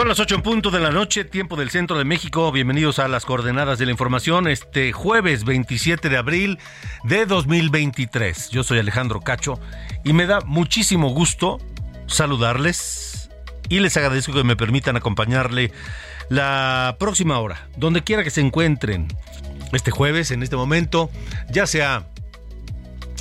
[0.00, 2.50] Son las 8 en punto de la noche, tiempo del centro de México.
[2.50, 6.58] Bienvenidos a las coordenadas de la información este jueves 27 de abril
[7.04, 8.48] de 2023.
[8.48, 9.60] Yo soy Alejandro Cacho
[10.02, 11.58] y me da muchísimo gusto
[12.06, 13.28] saludarles
[13.68, 15.70] y les agradezco que me permitan acompañarle
[16.30, 19.06] la próxima hora, donde quiera que se encuentren
[19.74, 21.10] este jueves, en este momento,
[21.50, 22.06] ya sea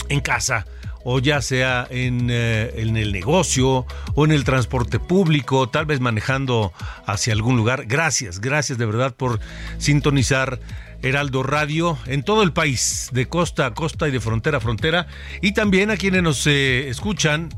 [0.07, 0.65] en casa,
[1.03, 5.99] o ya sea en, eh, en, el negocio o en el transporte público, tal vez
[5.99, 6.73] manejando
[7.05, 7.85] hacia algún lugar.
[7.85, 9.39] Gracias, gracias de verdad por
[9.77, 10.59] sintonizar
[11.01, 15.07] Heraldo Radio en todo el país, de costa a costa y de frontera a frontera,
[15.41, 17.49] y también a quienes nos eh, escuchan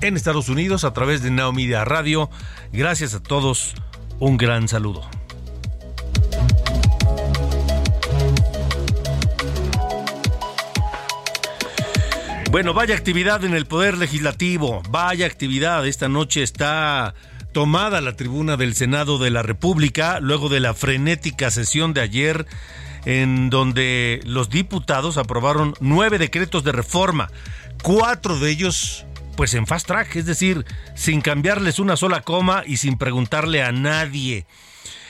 [0.00, 2.30] en Estados Unidos a través de Now Media Radio.
[2.72, 3.74] Gracias a todos,
[4.18, 5.19] un gran saludo.
[12.50, 15.86] Bueno, vaya actividad en el Poder Legislativo, vaya actividad.
[15.86, 17.14] Esta noche está
[17.52, 22.46] tomada la tribuna del Senado de la República luego de la frenética sesión de ayer
[23.04, 27.30] en donde los diputados aprobaron nueve decretos de reforma,
[27.84, 29.06] cuatro de ellos
[29.36, 30.66] pues en fast track, es decir,
[30.96, 34.44] sin cambiarles una sola coma y sin preguntarle a nadie.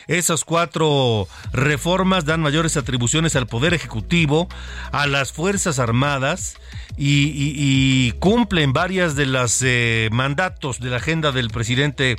[0.07, 4.49] Esas cuatro reformas dan mayores atribuciones al Poder Ejecutivo,
[4.93, 6.57] a las Fuerzas Armadas
[6.97, 12.17] y, cumplen varias de las eh, mandatos de la agenda del presidente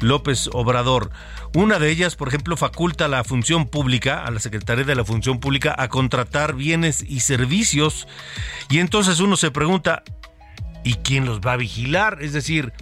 [0.00, 1.10] López Obrador.
[1.54, 5.04] Una de ellas, por ejemplo, faculta a la función pública, a la Secretaría de la
[5.04, 8.08] Función Pública, a contratar bienes y servicios.
[8.70, 10.02] Y entonces uno se pregunta,
[10.82, 12.18] ¿y quién los va a vigilar?
[12.22, 12.72] Es decir,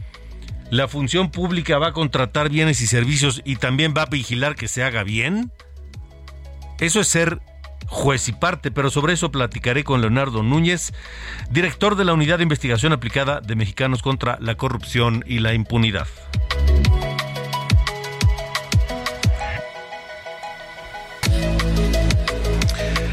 [0.70, 4.68] la función pública va a contratar bienes y servicios y también va a vigilar que
[4.68, 5.52] se haga bien?
[6.78, 7.40] Eso es ser
[7.86, 10.92] juez y parte, pero sobre eso platicaré con Leonardo Núñez,
[11.50, 16.06] director de la Unidad de Investigación Aplicada de Mexicanos contra la Corrupción y la Impunidad.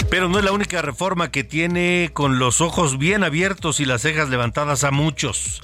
[0.10, 4.04] Pero no es la única reforma que tiene con los ojos bien abiertos y las
[4.04, 5.62] cejas levantadas a muchos.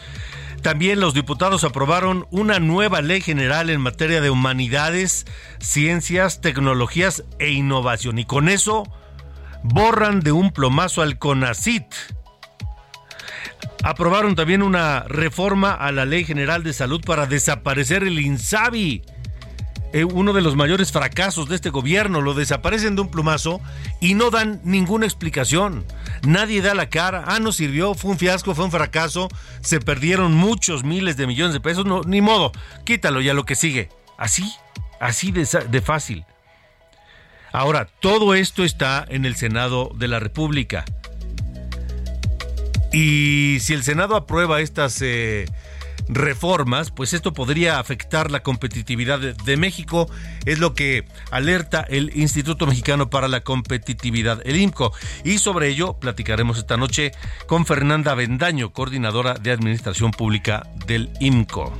[0.63, 5.25] También los diputados aprobaron una nueva ley general en materia de humanidades,
[5.59, 8.17] ciencias, tecnologías e innovación.
[8.17, 8.83] Y con eso
[9.61, 11.93] borran de un plomazo al CONACIT.
[13.83, 19.03] Aprobaron también una reforma a la Ley General de Salud para desaparecer el INSABI.
[19.91, 22.21] Eh, uno de los mayores fracasos de este gobierno.
[22.21, 23.59] Lo desaparecen de un plumazo
[23.99, 25.83] y no dan ninguna explicación.
[26.23, 27.25] Nadie da la cara.
[27.27, 29.27] Ah, no sirvió, fue un fiasco, fue un fracaso.
[29.61, 31.85] Se perdieron muchos miles de millones de pesos.
[31.85, 32.51] No, ni modo,
[32.85, 33.89] quítalo ya lo que sigue.
[34.17, 34.53] Así,
[34.99, 36.25] así de, fácil.
[37.51, 40.85] Ahora, todo esto está en el Senado de la República.
[42.93, 45.45] Y si el Senado aprueba estas eh,
[46.07, 50.09] reformas, pues esto podría afectar la competitividad de, México,
[50.45, 54.93] es lo que alerta el Instituto Mexicano para la Competitividad, el IMCO.
[55.23, 57.11] Y sobre ello platicaremos esta noche
[57.47, 61.73] con Fernanda Bendaño, coordinadora de Administración Pública del IMCO.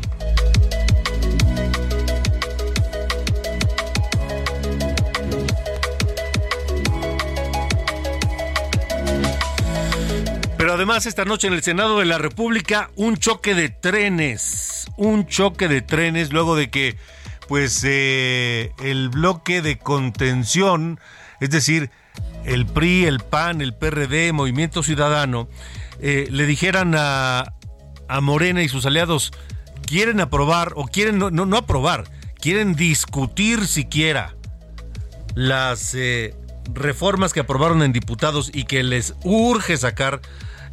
[10.74, 15.68] Además esta noche en el Senado de la República un choque de trenes, un choque
[15.68, 16.98] de trenes luego de que
[17.48, 21.00] pues eh, el bloque de contención,
[21.40, 21.92] es decir,
[22.44, 25.48] el PRI, el PAN, el PRD, Movimiento Ciudadano,
[26.00, 27.54] eh, le dijeran a
[28.08, 29.32] a Morena y sus aliados
[29.86, 32.06] quieren aprobar o quieren no, no, aprobar,
[32.40, 34.36] quieren discutir siquiera
[35.36, 36.36] las eh,
[36.74, 40.22] reformas que aprobaron en diputados y que les urge sacar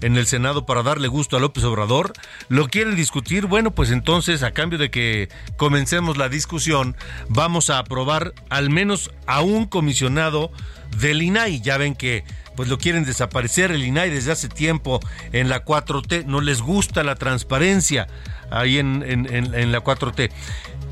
[0.01, 2.13] en el Senado para darle gusto a López Obrador,
[2.49, 6.97] lo quieren discutir, bueno, pues entonces a cambio de que comencemos la discusión,
[7.29, 10.51] vamos a aprobar al menos a un comisionado
[10.99, 11.61] del INAI.
[11.61, 12.25] Ya ven que
[12.57, 15.01] pues lo quieren desaparecer el INAI desde hace tiempo
[15.33, 18.07] en la 4T, no les gusta la transparencia
[18.51, 20.31] ahí en, en la 4T.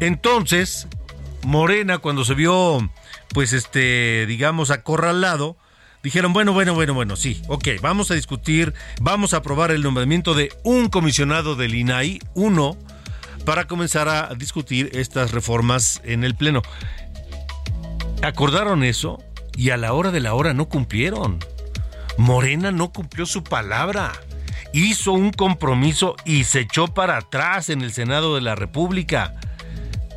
[0.01, 0.87] Entonces,
[1.43, 2.91] Morena cuando se vio
[3.33, 5.57] pues este digamos acorralado,
[6.09, 8.73] dijeron, bueno, bueno, bueno, bueno, sí, ok, vamos a discutir,
[9.03, 12.79] vamos a aprobar el nombramiento de un comisionado del INAI, uno,
[13.45, 16.63] para comenzar a discutir estas reformas en el Pleno.
[18.23, 19.23] Acordaron eso
[19.55, 21.41] y a la hora de la hora no cumplieron.
[22.17, 24.13] Morena no cumplió su palabra.
[24.73, 29.35] Hizo un compromiso y se echó para atrás en el Senado de la República.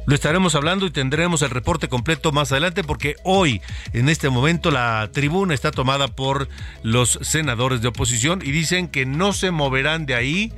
[0.08, 3.62] Lo estaremos hablando y tendremos el reporte completo más adelante porque hoy,
[3.94, 6.48] en este momento, la tribuna está tomada por
[6.84, 10.54] los senadores de oposición y dicen que no se moverán de ahí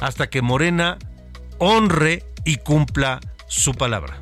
[0.00, 0.98] hasta que Morena
[1.58, 4.20] honre y cumpla su palabra.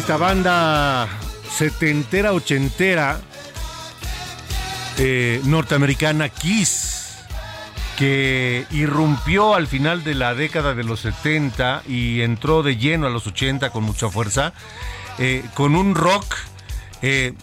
[0.00, 1.06] Esta banda
[1.52, 3.20] setentera, ochentera,
[4.96, 7.18] eh, norteamericana Kiss,
[7.98, 13.10] que irrumpió al final de la década de los 70 y entró de lleno a
[13.10, 14.54] los 80 con mucha fuerza,
[15.18, 16.34] eh, con un rock
[17.02, 17.34] eh,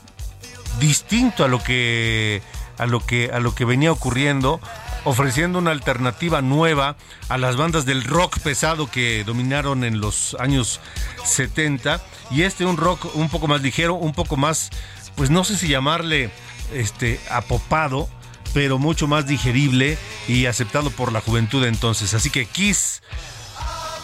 [0.80, 2.42] distinto a lo que
[2.80, 4.59] a lo que a lo que venía ocurriendo
[5.07, 6.98] ofreciendo una alternativa nueva
[7.30, 10.81] a las bandas del rock pesado que dominaron en los años
[11.24, 14.69] 70 y este un rock un poco más ligero, un poco más,
[15.15, 16.30] pues no sé si llamarle
[16.74, 18.09] este apopado,
[18.54, 22.13] pero mucho más digerible y aceptado por la juventud entonces.
[22.13, 23.01] Así que Kiss,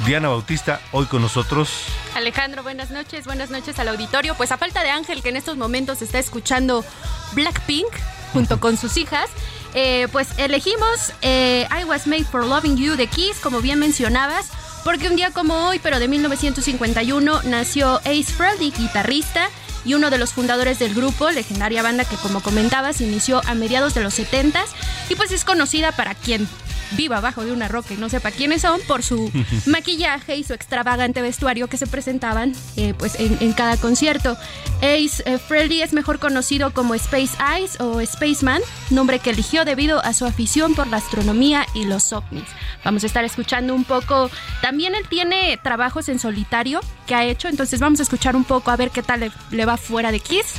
[0.05, 1.69] Diana Bautista, hoy con nosotros.
[2.15, 4.35] Alejandro, buenas noches, buenas noches al auditorio.
[4.35, 6.85] Pues a falta de Ángel, que en estos momentos está escuchando
[7.33, 7.91] Blackpink
[8.31, 9.29] junto con sus hijas,
[9.73, 14.49] eh, pues elegimos eh, I Was Made for Loving You de Kiss, como bien mencionabas
[14.83, 19.49] porque un día como hoy, pero de 1951, nació Ace Frehley, guitarrista
[19.85, 23.93] y uno de los fundadores del grupo, legendaria banda que como comentabas inició a mediados
[23.93, 24.63] de los 70
[25.09, 26.47] y pues es conocida para quien
[26.95, 29.31] viva abajo de una roca y no sepa quiénes son por su
[29.65, 34.37] maquillaje y su extravagante vestuario que se presentaban eh, pues en, cada concierto.
[34.77, 40.03] Ace eh, Frehley es mejor conocido como Space Eyes o Spaceman, nombre que eligió debido
[40.03, 42.47] a su afición por la astronomía y los ovnis.
[42.83, 44.29] Vamos a estar escuchando un poco.
[44.61, 48.71] También él tiene trabajos en solitario que ha hecho, entonces vamos a escuchar un poco
[48.71, 50.55] a ver qué tal le va fuera de Kiss.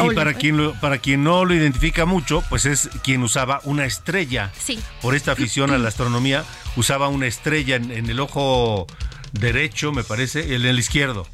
[0.00, 4.50] Y para quien, para quien no lo identifica mucho, pues es quien usaba una estrella.
[4.58, 4.78] Sí.
[5.00, 6.44] Por esta afición a la astronomía,
[6.76, 8.86] usaba una estrella en, el ojo
[9.32, 11.26] derecho, me parece, en el izquierdo.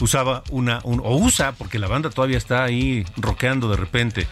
[0.00, 4.26] Usaba una, o usa, porque la banda todavía está ahí roqueando de repente.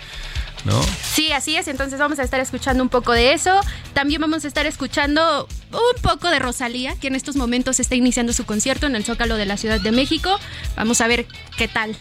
[0.64, 0.82] ¿No?
[1.02, 1.68] Sí, así es.
[1.68, 3.60] Entonces vamos a estar escuchando un poco de eso.
[3.92, 8.32] También vamos a estar escuchando un poco de Rosalía, que en estos momentos está iniciando
[8.32, 10.36] su concierto en el Zócalo de la Ciudad de México.
[10.74, 11.96] Vamos a ver qué tal.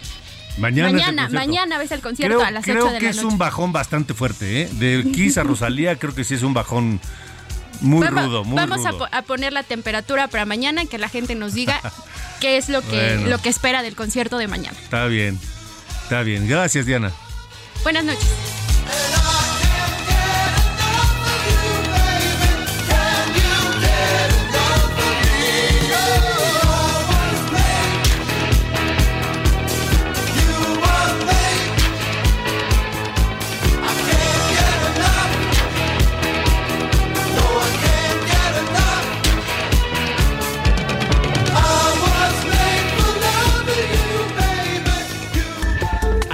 [0.57, 2.97] Mañana, mañana, ves el concierto a las 8 de la noche.
[2.97, 4.69] Creo que es un bajón bastante fuerte, ¿eh?
[4.73, 6.99] De Kiss a Rosalía, creo que sí es un bajón
[7.81, 11.53] muy rudo, muy Vamos A, poner la temperatura para mañana y que la gente nos
[11.53, 11.79] diga
[12.39, 14.77] qué es lo que, lo que espera del concierto de mañana.
[14.81, 15.39] Está bien,
[16.03, 16.47] está bien.
[16.47, 17.11] Gracias, Diana.
[17.83, 18.56] Buenas noches.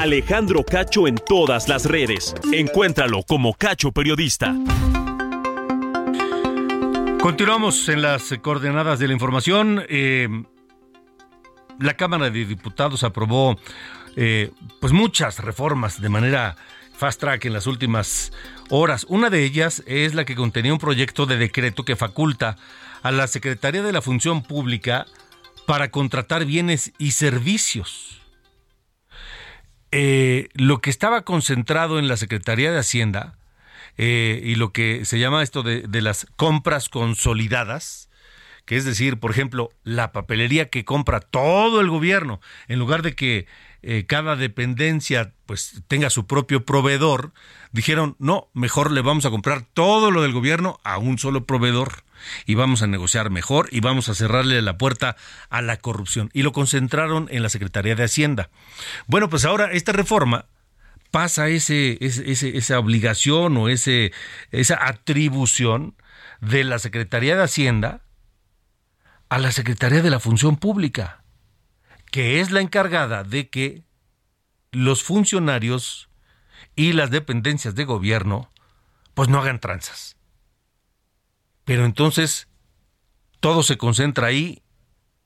[0.04, 2.36] Alejandro Cacho en todas las redes.
[2.52, 4.54] Encuéntralo como Cacho Periodista.
[7.22, 9.82] Continuamos en las coordenadas de la información.
[9.88, 10.28] Eh,
[11.80, 13.58] la Cámara de Diputados aprobó
[14.18, 16.58] eh, pues muchas reformas de manera
[16.98, 18.34] fast track en las últimas
[18.70, 19.06] horas.
[19.08, 22.58] Una de ellas es la que contenía un proyecto de decreto que faculta
[23.04, 25.06] a la Secretaría de la Función Pública
[25.66, 28.23] para contratar bienes y servicios.
[29.96, 33.36] Eh, lo que estaba concentrado en la Secretaría de Hacienda
[33.96, 38.10] eh, y lo que se llama esto de, de las compras consolidadas,
[38.66, 43.14] que es decir, por ejemplo, la papelería que compra todo el gobierno, en lugar de
[43.14, 43.46] que
[43.84, 47.32] eh, cada dependencia pues tenga su propio proveedor,
[47.74, 52.04] dijeron, no, mejor le vamos a comprar todo lo del gobierno a un solo proveedor
[52.46, 55.18] y vamos a negociar mejor y vamos a cerrarle la puerta
[55.50, 56.30] a la corrupción.
[56.34, 58.50] Y lo concentraron en la Secretaría de Hacienda.
[59.08, 60.46] Bueno, pues ahora esta reforma
[61.12, 64.14] pasa ese, ese, esa obligación o ese,
[64.52, 65.96] esa atribución
[66.40, 68.02] de la Secretaría de Hacienda
[69.28, 71.24] a la Secretaría de la Función Pública
[72.14, 73.82] que es la encargada de que
[74.72, 76.10] los funcionarios
[76.76, 78.50] y las dependencias de gobierno
[79.14, 80.18] pues no hagan tranzas.
[81.66, 82.48] Pero entonces
[83.40, 84.62] todo se concentra ahí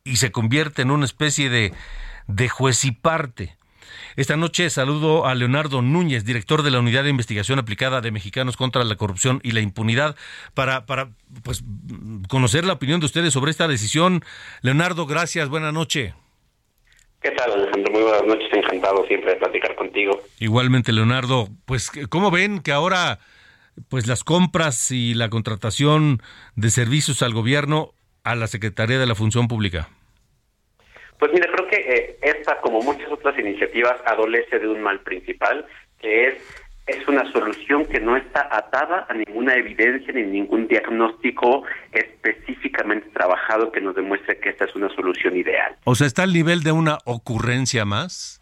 [0.04, 1.74] y se convierte en una especie de,
[2.27, 3.58] de juez y parte.
[4.16, 8.58] Esta noche saludo a Leonardo Núñez, director de la Unidad de Investigación Aplicada de Mexicanos
[8.58, 10.16] contra la Corrupción y la Impunidad,
[10.54, 11.12] para, para
[11.44, 11.63] pues,
[12.27, 14.24] conocer la opinión de ustedes sobre esta decisión.
[14.62, 16.16] Leonardo, gracias, buena noche.
[17.22, 17.92] ¿Qué tal, Alejandro?
[17.92, 20.22] Muy buenas noches, encantado siempre de platicar contigo.
[20.40, 23.20] Igualmente, Leonardo, pues, ¿cómo ven que ahora
[23.90, 26.20] pues las compras y la contratación
[26.56, 27.94] de servicios al gobierno
[28.24, 29.90] a la Secretaría de la Función Pública?
[31.20, 35.66] Pues mira, creo que eh, esta, como muchas otras iniciativas, adolece de un mal principal,
[36.00, 41.63] que es es una solución que no está atada a ninguna evidencia ni ningún diagnóstico
[41.91, 45.75] específicamente trabajado que nos demuestre que esta es una solución ideal.
[45.84, 48.37] O sea, está al nivel de una ocurrencia más.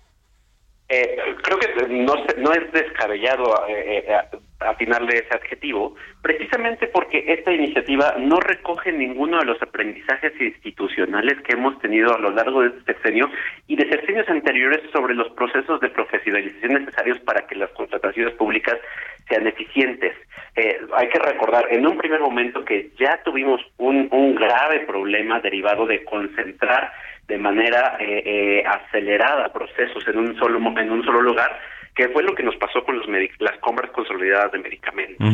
[0.88, 7.52] Eh, creo que no, no es descabellado eh, eh, afinarle ese adjetivo, precisamente porque esta
[7.52, 12.68] iniciativa no recoge ninguno de los aprendizajes institucionales que hemos tenido a lo largo de
[12.70, 13.30] este sexenio
[13.68, 18.78] y de sexenios anteriores sobre los procesos de profesionalización necesarios para que las contrataciones públicas
[19.28, 20.16] sean eficientes.
[20.56, 25.86] Eh, hay que recordar en un primer momento que ya tuvimos un grave problema derivado
[25.88, 26.92] de concentrar
[27.28, 31.60] de manera eh, eh, acelerada procesos en un solo en un solo lugar
[31.96, 33.08] que fue lo que nos pasó con los
[33.40, 35.28] las compras consolidadas de medicamentos.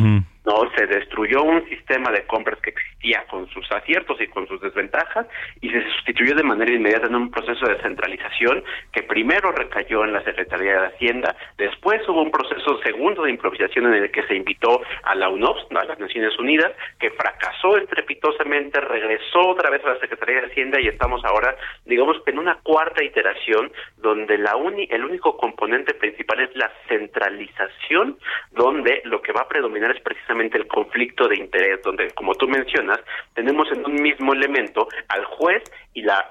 [0.44, 4.60] No, se destruyó un sistema de compras que existía con sus aciertos y con sus
[4.60, 5.26] desventajas
[5.60, 10.12] y se sustituyó de manera inmediata en un proceso de centralización que primero recayó en
[10.12, 14.34] la Secretaría de Hacienda, después hubo un proceso segundo de improvisación en el que se
[14.34, 19.90] invitó a la UNOPS, a las Naciones Unidas, que fracasó estrepitosamente, regresó otra vez a
[19.90, 24.88] la Secretaría de Hacienda y estamos ahora, digamos, en una cuarta iteración donde la uni
[24.90, 28.18] el único componente principal es la centralización,
[28.50, 32.48] donde lo que va a predominar es precisamente el conflicto de interés, donde, como tú
[32.48, 33.00] mencionas,
[33.34, 35.62] tenemos en un mismo elemento al juez
[35.94, 36.30] y la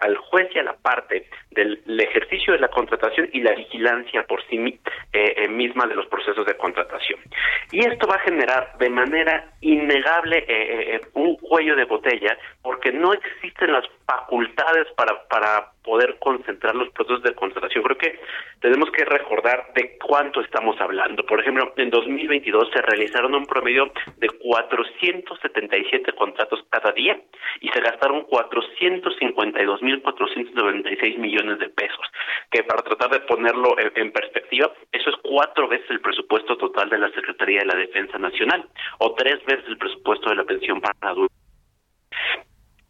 [0.00, 4.44] al juez y a la parte del ejercicio de la contratación y la vigilancia por
[4.46, 4.78] sí eh,
[5.12, 7.20] eh, misma de los procesos de contratación.
[7.72, 13.12] Y esto va a generar de manera innegable eh, un cuello de botella porque no
[13.12, 17.84] existen las facultades para, para poder concentrar los procesos de contratación.
[17.84, 18.18] Creo que
[18.60, 21.24] tenemos que recordar de cuánto estamos hablando.
[21.24, 27.20] Por ejemplo, en 2022 se realizaron un promedio de 477 contratos cada día
[27.60, 32.04] y se gastaron 452.496 millones de pesos,
[32.50, 36.98] que para tratar de ponerlo en, perspectiva, eso es cuatro veces el presupuesto total de
[36.98, 40.96] la Secretaría de la Defensa Nacional o tres veces el presupuesto de la pensión para
[41.02, 41.39] adultos.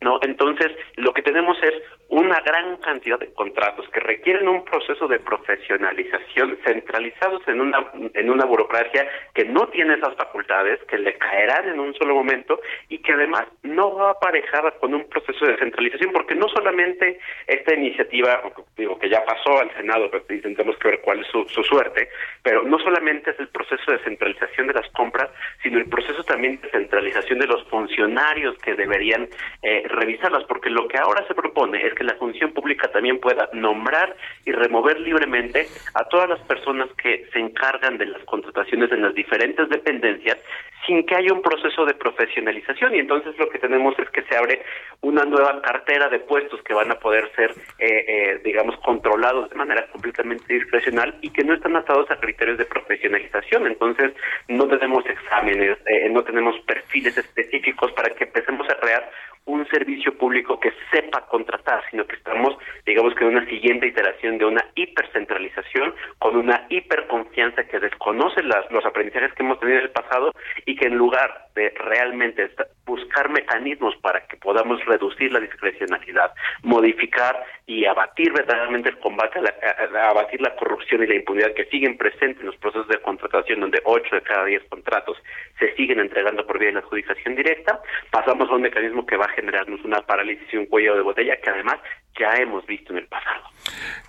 [0.00, 0.19] ¿No?
[0.23, 1.75] Entonces, lo que tenemos es
[2.10, 8.30] una gran cantidad de contratos que requieren un proceso de profesionalización centralizados en una en
[8.30, 12.98] una burocracia que no tiene esas facultades, que le caerán en un solo momento y
[12.98, 18.42] que además no va aparejada con un proceso de centralización, porque no solamente esta iniciativa,
[18.76, 22.08] digo que ya pasó al Senado, pero intentemos que ver cuál es su, su suerte,
[22.42, 25.30] pero no solamente es el proceso de centralización de las compras,
[25.62, 29.28] sino el proceso también de centralización de los funcionarios que deberían
[29.62, 33.50] eh, profesionalizarlas, porque lo que ahora se propone es que la función pública también pueda
[33.52, 34.16] nombrar
[34.47, 39.14] y remover libremente a todas las personas que se encargan de las contrataciones en las
[39.14, 40.38] diferentes dependencias
[40.87, 44.35] sin que haya un proceso de profesionalización y entonces lo que tenemos es que se
[44.35, 44.62] abre
[45.02, 49.57] una nueva cartera de puestos que van a poder ser, eh, eh, digamos, controlados de
[49.57, 53.66] manera completamente discrecional y que no están atados a criterios de profesionalización.
[53.66, 54.12] Entonces
[54.49, 59.11] no tenemos exámenes, eh, no tenemos perfiles específicos para que empecemos a crear
[59.47, 62.56] un servicio público que sepa contratar, sino que estamos,
[62.87, 68.70] digamos que en una siguiente iteración de una hipercentralización con una hiperconfianza que desconoce las,
[68.70, 70.32] los aprendizajes que hemos tenido en el pasado
[70.66, 72.50] y que en lugar de realmente
[72.85, 76.32] buscar mecanismos para que podamos reducir la discrecionalidad,
[76.62, 81.66] modificar y abatir verdaderamente el combate a, la, abatir la corrupción y la impunidad que
[81.66, 85.16] siguen presentes en los procesos de contratación, donde 8 de cada 10 contratos
[85.59, 87.80] se siguen entregando por vía de la adjudicación directa,
[88.11, 91.50] pasamos a un mecanismo que va generarnos una parálisis y un cuello de botella que
[91.50, 91.78] además
[92.18, 93.44] ya hemos visto en el pasado.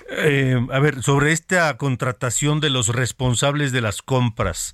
[0.10, 4.74] Eh, a ver, sobre esta contratación de los responsables de las compras,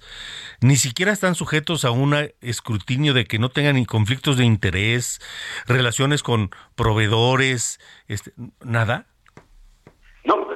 [0.61, 5.19] ni siquiera están sujetos a un escrutinio de que no tengan ni conflictos de interés,
[5.67, 8.31] relaciones con proveedores, este,
[8.65, 9.05] nada.
[10.23, 10.47] No,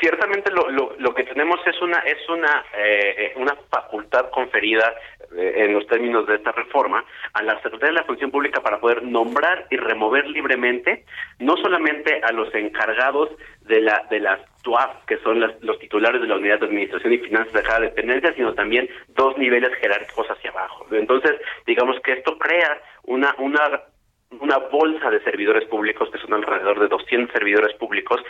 [0.00, 5.17] ciertamente lo, lo, lo, que tenemos es una es una eh, una facultad conferida eh,
[5.36, 9.02] en los términos de esta reforma a la Secretaría de la Función Pública para poder
[9.02, 11.04] nombrar y remover libremente
[11.38, 13.30] no solamente a los encargados
[13.62, 17.18] de la de las TUAF, que son los titulares de la Unidad de Administración y
[17.18, 20.86] Finanzas de cada dependencia, sino también dos niveles jerárquicos hacia abajo.
[20.90, 21.32] Entonces,
[21.66, 23.82] digamos que esto crea una una
[24.40, 28.22] una bolsa de servidores públicos, que son alrededor de 200 servidores públicos,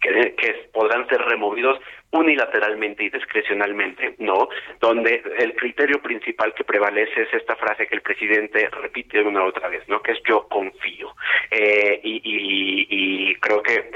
[0.00, 1.78] que, podrán ser removidos
[2.12, 4.48] unilateralmente y discrecionalmente, ¿no?
[4.80, 9.68] Donde el criterio principal que prevalece es esta frase que el presidente repite una otra
[9.68, 10.00] vez, ¿no?
[10.00, 11.14] Que es yo confío.
[11.50, 13.90] Eh, y creo que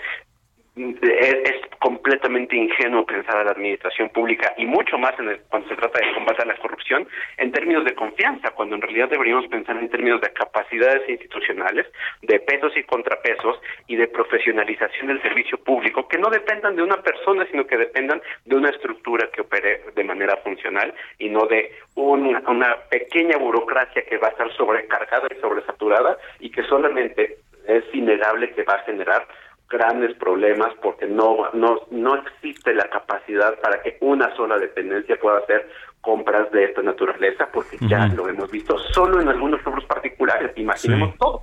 [0.77, 5.99] es, completamente ingenuo pensar a la administración pública y mucho más en cuando se trata
[5.99, 9.91] de combate a la corrupción en términos de confianza, cuando en realidad deberíamos pensar en
[9.91, 11.87] términos de capacidades institucionales,
[12.23, 17.03] de pesos y contrapesos y de profesionalización del servicio público que no dependan de una
[17.03, 21.71] persona, sino que dependan de una estructura que opere de manera funcional y no de
[21.97, 27.85] una, una pequeña burocracia que va a estar sobrecargada y sobresaturada y que solamente es
[27.93, 29.27] innegable que va a generar
[29.69, 35.39] grandes problemas porque no, no, no existe la capacidad para que una sola dependencia pueda
[35.39, 35.69] hacer
[36.01, 41.17] compras de esta naturaleza, porque ya lo hemos visto solo en algunos rubros particulares, imaginemos
[41.17, 41.41] todo.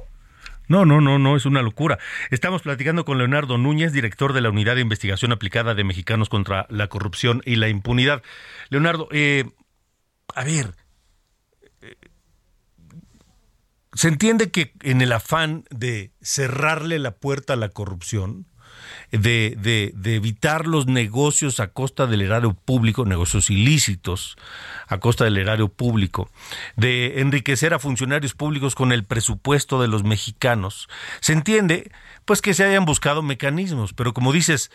[0.68, 1.98] No, no, no, no, es una locura.
[2.30, 6.66] Estamos platicando con Leonardo Núñez, director de la Unidad de Investigación Aplicada de Mexicanos contra
[6.70, 8.22] la Corrupción y la Impunidad.
[8.70, 9.46] Leonardo, eh,
[10.34, 10.68] a ver,
[13.94, 18.46] se entiende que en el afán de cerrarle la puerta a la corrupción,
[19.12, 24.38] de, de, evitar los negocios a costa del erario público, negocios ilícitos
[24.88, 26.30] a costa del erario público,
[26.78, 30.88] de enriquecer a funcionarios públicos con el presupuesto de los mexicanos,
[31.20, 31.92] se entiende
[32.26, 34.72] pues que se hayan buscado mecanismos, pero como dices,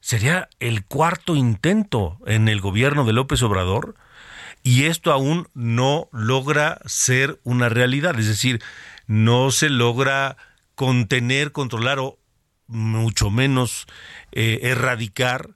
[0.00, 3.94] sería el cuarto intento en el gobierno de López Obrador
[4.68, 8.62] y esto aún no logra ser una realidad, es decir,
[9.06, 10.36] no se logra
[10.74, 12.18] contener, controlar o
[12.66, 13.86] mucho menos
[14.30, 15.48] eh, erradicar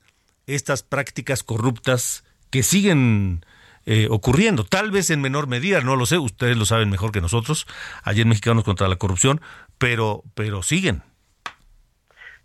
[0.46, 3.44] estas prácticas corruptas que siguen
[3.84, 7.20] eh, ocurriendo, tal vez en menor medida, no lo sé, ustedes lo saben mejor que
[7.20, 7.66] nosotros,
[8.04, 9.42] allí en Mexicanos contra la Corrupción,
[9.76, 11.02] pero, pero siguen.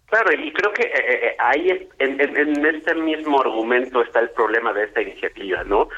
[0.08, 4.30] Claro, y creo que eh, eh, eh, ahí en, en, este mismo argumento está el
[4.30, 5.90] problema de esta iniciativa, ¿no?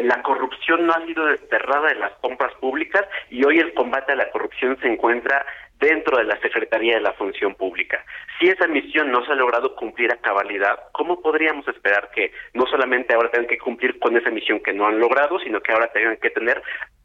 [0.00, 4.16] la corrupción no ha sido desterrada de las compras públicas y hoy el combate a
[4.16, 5.44] la corrupción se encuentra
[5.78, 8.04] dentro de la Secretaría de la Función Pública.
[8.38, 12.66] Si esa misión no se ha logrado cumplir a cabalidad, ¿cómo podríamos esperar que no
[12.66, 15.92] solamente ahora tengan que cumplir con esa misión que no han logrado, sino que ahora
[15.92, 16.60] tengan que tener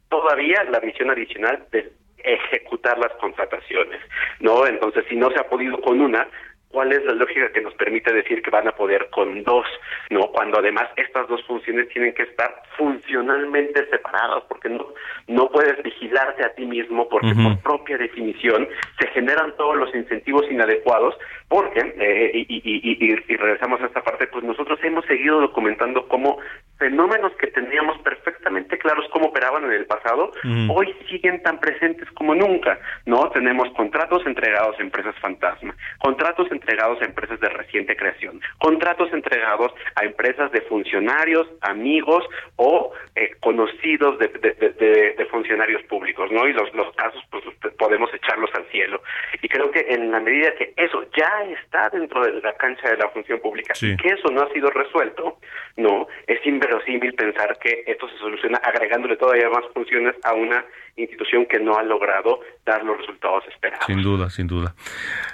[0.08, 1.92] todavía la misión adicional de
[2.24, 4.00] ejecutar las contrataciones,
[4.40, 4.66] ¿no?
[4.66, 6.26] Entonces, si no se ha podido con una,
[6.74, 9.64] ¿cuál es la lógica que nos permite decir que van a poder con dos,
[10.10, 10.26] ¿no?
[10.32, 14.88] Cuando además estas dos funciones tienen que estar funcionalmente separadas, porque no,
[15.28, 20.50] no puedes vigilarte a ti mismo, porque por propia definición se generan todos los incentivos
[20.50, 21.14] inadecuados,
[21.48, 26.08] porque, eh, y, y, y, y regresamos a esta parte, pues nosotros hemos seguido documentando
[26.08, 26.38] cómo
[26.78, 30.32] fenómenos que teníamos perfectamente claros cómo operaban en el pasado,
[30.68, 33.30] hoy siguen tan presentes como nunca, ¿no?
[33.30, 39.72] Tenemos contratos entregados a empresas fantasma, contratos entregados a empresas de reciente creación, contratos entregados
[39.94, 42.24] a empresas de funcionarios, amigos
[42.56, 46.46] o eh, conocidos de, de, funcionarios públicos, ¿no?
[46.46, 47.44] Y los, los casos, pues
[47.78, 49.02] podemos echarlos al cielo.
[49.42, 52.96] Y creo que en la medida que eso ya está dentro de la cancha de
[52.96, 55.38] la función pública y que eso no ha sido resuelto,
[55.76, 56.06] ¿no?
[56.26, 60.64] Es inverosímil pensar que esto se soluciona agregándole todavía más funciones a una
[60.96, 63.86] institución que no ha logrado dar los resultados esperados.
[63.86, 64.74] Sin duda, sin duda.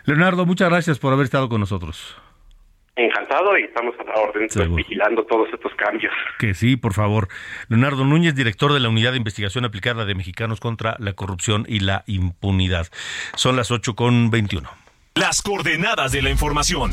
[0.07, 2.21] Leonardo, muchas gracias por haber estado con nosotros.
[2.97, 6.13] Encantado y estamos a la orden pues, vigilando todos estos cambios.
[6.39, 7.29] Que sí, por favor.
[7.69, 11.81] Leonardo Núñez, director de la Unidad de Investigación Aplicada de Mexicanos contra la Corrupción y
[11.81, 12.89] la Impunidad.
[13.37, 14.69] Son las 8 con 21.
[15.17, 16.93] Las coordenadas de la información.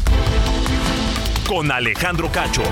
[1.48, 2.64] Con Alejandro Cacho.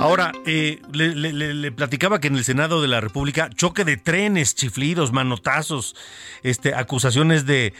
[0.00, 5.12] Ahora, eh, le, platicaba que en el Senado de la República choque de trenes, chiflidos,
[5.12, 5.96] manotazos,
[6.42, 7.72] este, acusaciones de,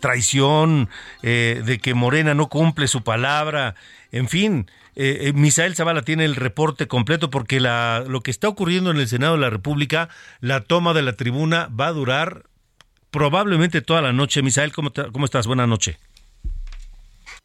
[0.00, 0.88] traición,
[1.22, 3.74] eh, de que Morena no cumple su palabra,
[4.12, 4.70] en fin.
[4.94, 9.34] Eh, Misael Zavala tiene el reporte completo porque lo que está ocurriendo en el Senado
[9.34, 10.08] de la República,
[10.40, 12.44] la toma de la tribuna va a durar
[13.10, 14.42] probablemente toda la noche.
[14.42, 15.46] Misael, ¿cómo, cómo estás?
[15.46, 15.98] Buenas noches.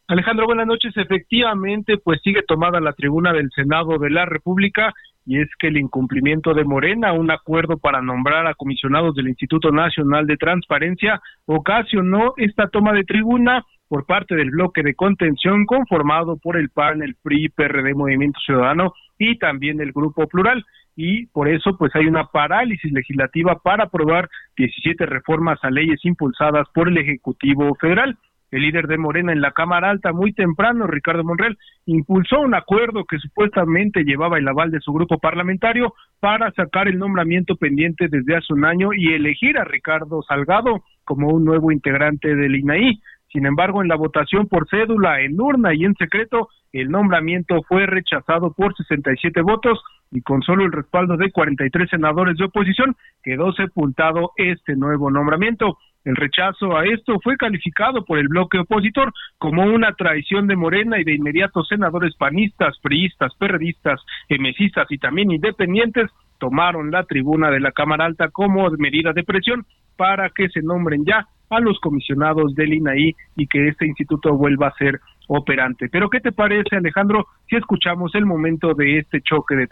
[0.08, 0.96] Alejandro, buenas noches.
[0.96, 4.92] Efectivamente, pues sigue tomada la tribuna del Senado de la República
[5.24, 9.70] y es que el incumplimiento de Morena, un acuerdo para nombrar a comisionados del Instituto
[9.70, 16.36] Nacional de Transparencia, ocasionó esta toma de tribuna por parte del bloque de contención conformado
[16.36, 20.64] por el PAN, el PRI, PRD, Movimiento Ciudadano y también el Grupo Plural.
[20.94, 26.68] Y por eso, pues hay una parálisis legislativa para aprobar 17 reformas a leyes impulsadas
[26.74, 28.18] por el Ejecutivo Federal
[28.52, 33.04] el líder de Morena en la Cámara Alta muy temprano, Ricardo Monreal, impulsó un acuerdo
[33.06, 38.36] que supuestamente llevaba el aval de su grupo parlamentario para sacar el nombramiento pendiente desde
[38.36, 43.00] hace un año y elegir a Ricardo Salgado como un nuevo integrante del INAI.
[43.32, 47.86] Sin embargo, en la votación por cédula, en urna y en secreto, el nombramiento fue
[47.86, 53.52] rechazado por 67 votos y con solo el respaldo de 43 senadores de oposición quedó
[53.52, 55.78] sepultado este nuevo nombramiento.
[56.04, 61.00] El rechazo a esto fue calificado por el bloque opositor como una traición de Morena
[61.00, 67.60] y de inmediato senadores panistas, priistas, perredistas, emesistas y también independientes tomaron la tribuna de
[67.60, 69.64] la Cámara Alta como medida de presión
[69.96, 74.68] para que se nombren ya a los comisionados del INAI y que este instituto vuelva
[74.68, 75.88] a ser operante.
[75.88, 79.68] Pero ¿qué te parece, Alejandro, si escuchamos el momento de este choque de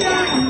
[0.00, 0.49] tren?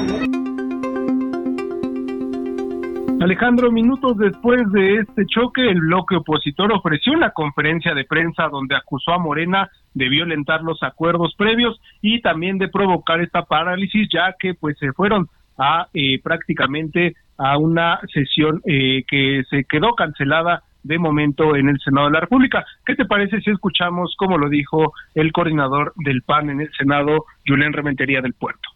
[3.20, 8.74] Alejandro, minutos después de este choque, el bloque opositor ofreció una conferencia de prensa donde
[8.74, 14.34] acusó a Morena de violentar los acuerdos previos y también de provocar esta parálisis, ya
[14.38, 15.28] que pues se fueron
[15.58, 21.78] a eh, prácticamente a una sesión eh, que se quedó cancelada de momento en el
[21.80, 22.64] Senado de la República.
[22.86, 27.26] ¿Qué te parece si escuchamos como lo dijo el coordinador del PAN en el Senado,
[27.46, 28.70] Julián Rementería del Puerto?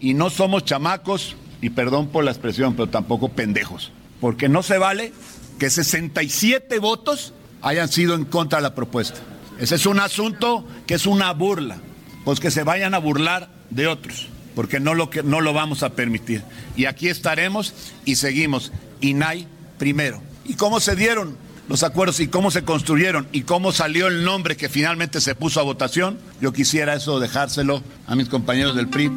[0.00, 4.76] Y no somos chamacos, y perdón por la expresión, pero tampoco pendejos, porque no se
[4.76, 5.14] vale
[5.58, 9.20] que 67 votos hayan sido en contra de la propuesta.
[9.58, 11.78] Ese es un asunto que es una burla,
[12.26, 15.94] pues que se vayan a burlar de otros porque no lo, no lo vamos a
[15.94, 16.42] permitir.
[16.76, 17.72] Y aquí estaremos
[18.04, 18.70] y seguimos.
[19.00, 19.48] INAI
[19.78, 20.22] primero.
[20.44, 24.54] ¿Y cómo se dieron los acuerdos y cómo se construyeron y cómo salió el nombre
[24.54, 26.18] que finalmente se puso a votación?
[26.42, 29.10] Yo quisiera eso dejárselo a mis compañeros del PRI.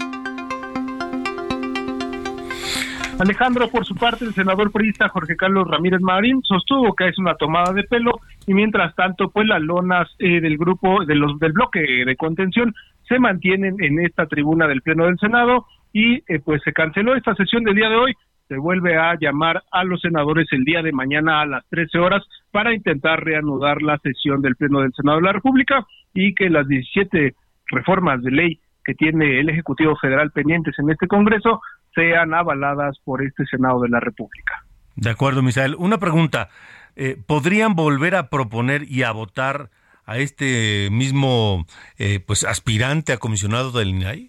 [3.20, 7.34] Alejandro, por su parte, el senador priista Jorge Carlos Ramírez Marín sostuvo que es una
[7.36, 11.54] tomada de pelo y mientras tanto, pues las lonas eh, del grupo de los del
[11.54, 12.74] bloque de contención
[13.08, 17.34] se mantienen en esta tribuna del Pleno del Senado y eh, pues se canceló esta
[17.36, 18.14] sesión del día de hoy.
[18.48, 22.24] Se vuelve a llamar a los senadores el día de mañana a las 13 horas
[22.52, 26.68] para intentar reanudar la sesión del Pleno del Senado de la República y que las
[26.68, 27.34] 17
[27.68, 31.62] reformas de ley que tiene el Ejecutivo Federal pendientes en este Congreso
[31.98, 34.64] sean avaladas por este Senado de la República.
[34.96, 35.76] De acuerdo, Misael.
[35.78, 36.50] Una pregunta.
[36.96, 39.70] Eh, ¿Podrían volver a proponer y a votar
[40.06, 41.66] a este mismo
[41.98, 44.28] eh, pues aspirante a comisionado del INAI?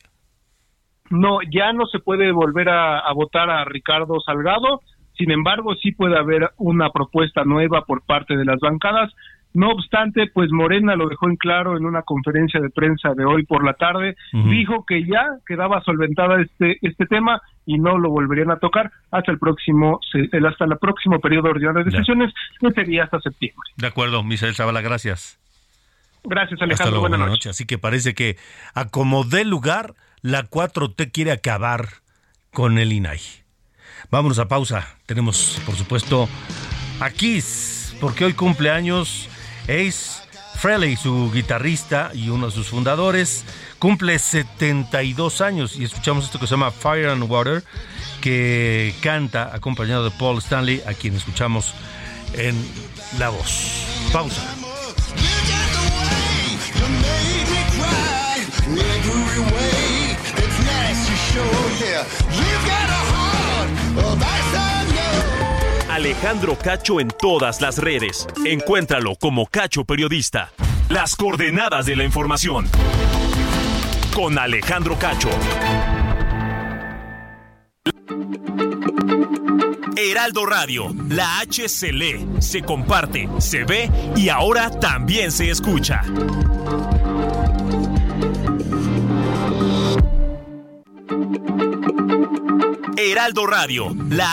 [1.11, 4.81] No, ya no se puede volver a, votar a Ricardo Salgado.
[5.17, 9.13] Sin embargo, sí puede haber una propuesta nueva por parte de las bancadas
[9.55, 13.45] No obstante, pues Morena lo dejó en claro en una conferencia de prensa de hoy
[13.45, 18.51] por la tarde, dijo que ya quedaba solventada este este tema y no lo volverían
[18.51, 23.05] a tocar hasta el próximo el hasta el próximo periodo ordinario de sesiones, que sería
[23.05, 23.71] hasta septiembre.
[23.77, 25.41] De acuerdo, Misael Zavala, gracias.
[26.25, 27.01] Gracias, Alejandro.
[27.01, 27.51] Buenas, noches.
[27.51, 28.37] Así que parece que
[28.75, 31.87] a como dé lugar, la 4T quiere acabar
[32.53, 33.21] con el INAI.
[34.11, 34.97] Vámonos a pausa.
[35.07, 36.29] Tenemos, por supuesto,
[37.01, 39.29] a Kiss, porque hoy cumple años
[39.69, 40.23] Ace
[40.57, 43.45] Frehley, su guitarrista y uno de sus fundadores,
[43.79, 47.63] cumple 72 años y escuchamos esto que se llama Fire and Water,
[48.21, 51.75] que canta acompañado de Paul Stanley, a quien escuchamos
[52.35, 52.57] en
[53.19, 53.85] la voz.
[54.13, 54.43] Pausa.
[65.99, 68.29] Alejandro Cacho en todas las redes.
[68.47, 70.53] Encuéntralo como Cacho Periodista.
[70.89, 72.69] Las coordenadas de la información.
[74.15, 75.29] Con Alejandro Cacho.
[79.97, 86.03] Heraldo Radio, la H se lee, se comparte, se ve y ahora también se escucha.
[92.97, 94.33] Heraldo Radio, la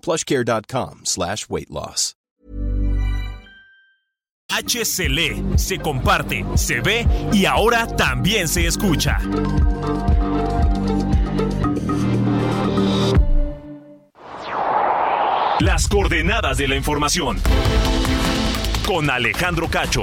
[0.00, 2.14] plushcare.com slash weight loss.
[4.52, 4.84] H
[5.56, 9.18] se comparte, se ve y ahora también se escucha.
[15.60, 17.38] Las coordenadas de la información.
[18.86, 20.02] Con Alejandro Cacho.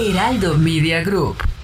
[0.00, 1.59] Heraldo Media Group.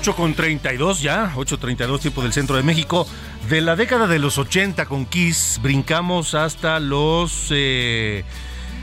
[0.00, 3.06] 8 con 32 ya, 8.32 tiempo del centro de México.
[3.50, 7.48] De la década de los 80 con Kiss brincamos hasta los...
[7.50, 8.24] eh,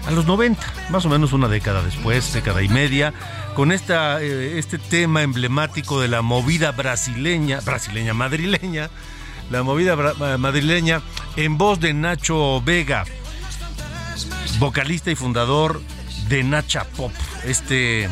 [0.05, 3.13] a los 90, más o menos una década después, década y media,
[3.55, 8.89] con esta, eh, este tema emblemático de la movida brasileña, brasileña, madrileña,
[9.51, 11.01] la movida bra- madrileña
[11.35, 13.03] en voz de Nacho Vega,
[14.59, 15.81] vocalista y fundador
[16.29, 17.11] de Nacha Pop,
[17.43, 18.07] este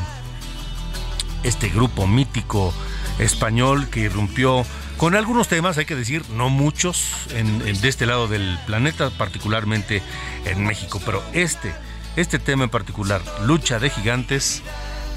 [1.43, 2.73] este grupo mítico
[3.19, 4.65] español que irrumpió
[4.97, 10.01] con algunos temas, hay que decir, no muchos, en, de este lado del planeta, particularmente
[10.45, 11.73] en México, pero este,
[12.15, 14.61] este tema en particular, lucha de gigantes,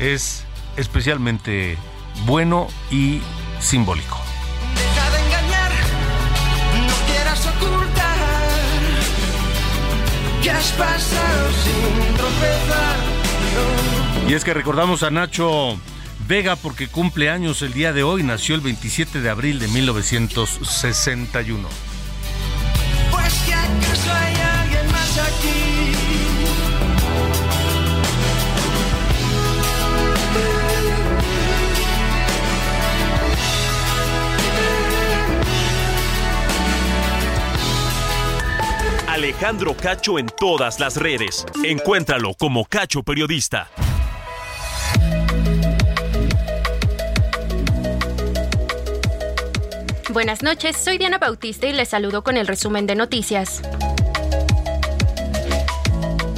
[0.01, 0.45] es
[0.77, 1.79] especialmente
[2.27, 3.21] bueno y
[3.61, 4.19] simbólico.
[4.75, 5.71] Deja de engañar,
[6.87, 8.19] no quieras ocultar,
[14.29, 15.79] Y es que recordamos a Nacho
[16.29, 21.67] Vega porque cumple años el día de hoy, nació el 27 de abril de 1961.
[23.11, 25.95] Pues que acaso hay alguien más aquí.
[39.09, 41.47] Alejandro Cacho en todas las redes.
[41.65, 43.71] Encuéntralo como Cacho Periodista.
[50.11, 53.61] Buenas noches, soy Diana Bautista y les saludo con el resumen de noticias.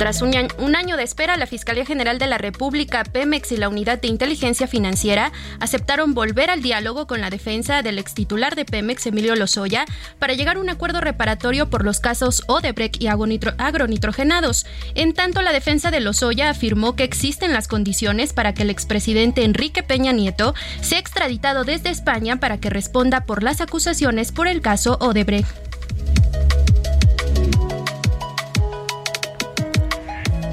[0.01, 0.35] Tras un,
[0.77, 4.67] año de espera, la Fiscalía General de la República, Pemex y la Unidad de Inteligencia
[4.67, 9.85] Financiera aceptaron volver al diálogo con la defensa del extitular de Pemex, Emilio Lozoya,
[10.19, 14.65] para llegar a un acuerdo reparatorio por los casos Odebrecht y agronitrogenados.
[14.95, 19.45] En tanto, la defensa de Lozoya afirmó que existen las condiciones para que el expresidente
[19.45, 24.63] Enrique Peña Nieto sea extraditado desde España para que responda por las acusaciones por el
[24.63, 25.70] caso Odebrecht.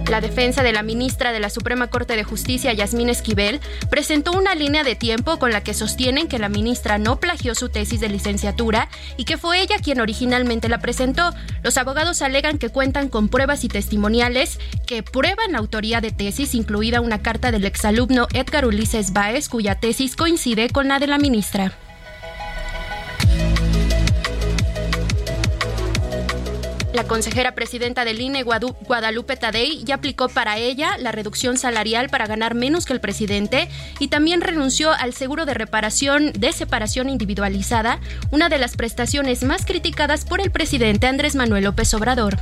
[0.10, 4.56] La defensa de la ministra de la Suprema Corte de Justicia, Yasmín Esquivel, presentó una
[4.56, 8.08] línea de tiempo con la que sostienen que la ministra no plagió su tesis de
[8.08, 11.34] licenciatura y que fue ella quien originalmente la presentó.
[11.62, 16.56] Los abogados alegan que cuentan con pruebas y testimoniales que prueban la autoría de tesis,
[16.56, 21.18] incluida una carta del exalumno Edgar Ulises Báez, cuya tesis coincide con la de la
[21.18, 21.74] ministra.
[26.98, 32.26] La consejera presidenta del INE, Guadalupe Tadei, ya aplicó para ella la reducción salarial para
[32.26, 38.00] ganar menos que el presidente y también renunció al seguro de reparación de separación individualizada,
[38.32, 42.40] una de las prestaciones más criticadas por el presidente Andrés Manuel López Obrador.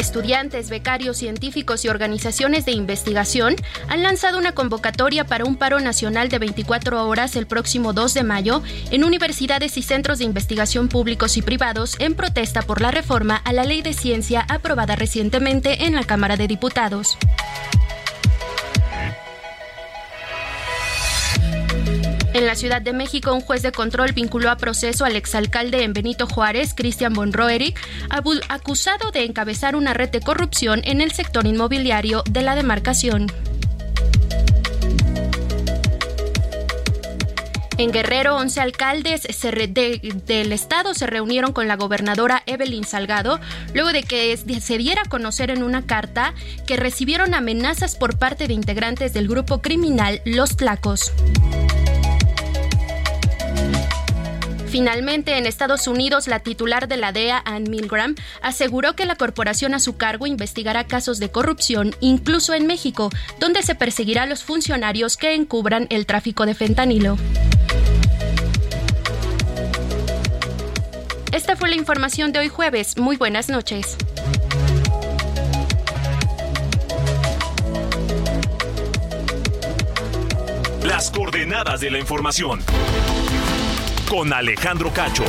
[0.00, 3.54] Estudiantes, becarios, científicos y organizaciones de investigación
[3.86, 8.22] han lanzado una convocatoria para un paro nacional de 24 horas el próximo 2 de
[8.22, 13.36] mayo en universidades y centros de investigación públicos y privados en protesta por la reforma
[13.36, 17.18] a la ley de ciencia aprobada recientemente en la Cámara de Diputados.
[22.32, 25.92] En la Ciudad de México, un juez de control vinculó a proceso al exalcalde en
[25.92, 27.32] Benito Juárez, Cristian von
[28.48, 33.26] acusado de encabezar una red de corrupción en el sector inmobiliario de la demarcación.
[37.78, 43.40] En Guerrero, 11 alcaldes del estado se reunieron con la gobernadora Evelyn Salgado
[43.72, 46.34] luego de que se diera a conocer en una carta
[46.66, 51.10] que recibieron amenazas por parte de integrantes del grupo criminal Los Tlacos.
[54.70, 59.74] Finalmente, en Estados Unidos, la titular de la DEA, Ann Milgram, aseguró que la corporación
[59.74, 64.44] a su cargo investigará casos de corrupción, incluso en México, donde se perseguirá a los
[64.44, 67.18] funcionarios que encubran el tráfico de fentanilo.
[71.32, 72.96] Esta fue la información de hoy jueves.
[72.96, 73.96] Muy buenas noches.
[80.84, 82.60] Las coordenadas de la información
[84.10, 85.22] con Alejandro Cacho.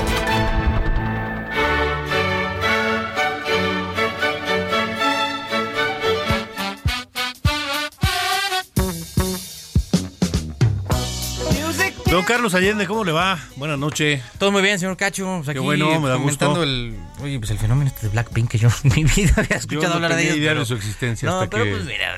[12.08, 13.40] Don Carlos Allende, ¿cómo le va?
[13.56, 14.22] Buenas noches.
[14.40, 15.42] Todo muy bien, señor Cacho.
[15.46, 16.64] Pues Qué bueno, me da gusto.
[16.64, 19.90] el, oye, pues el fenómeno este de Blackpink que yo en mi vida había escuchado
[19.90, 20.38] no hablar de ellos.
[20.38, 21.70] idea de su existencia no, hasta pero que...
[21.72, 22.18] pues mira,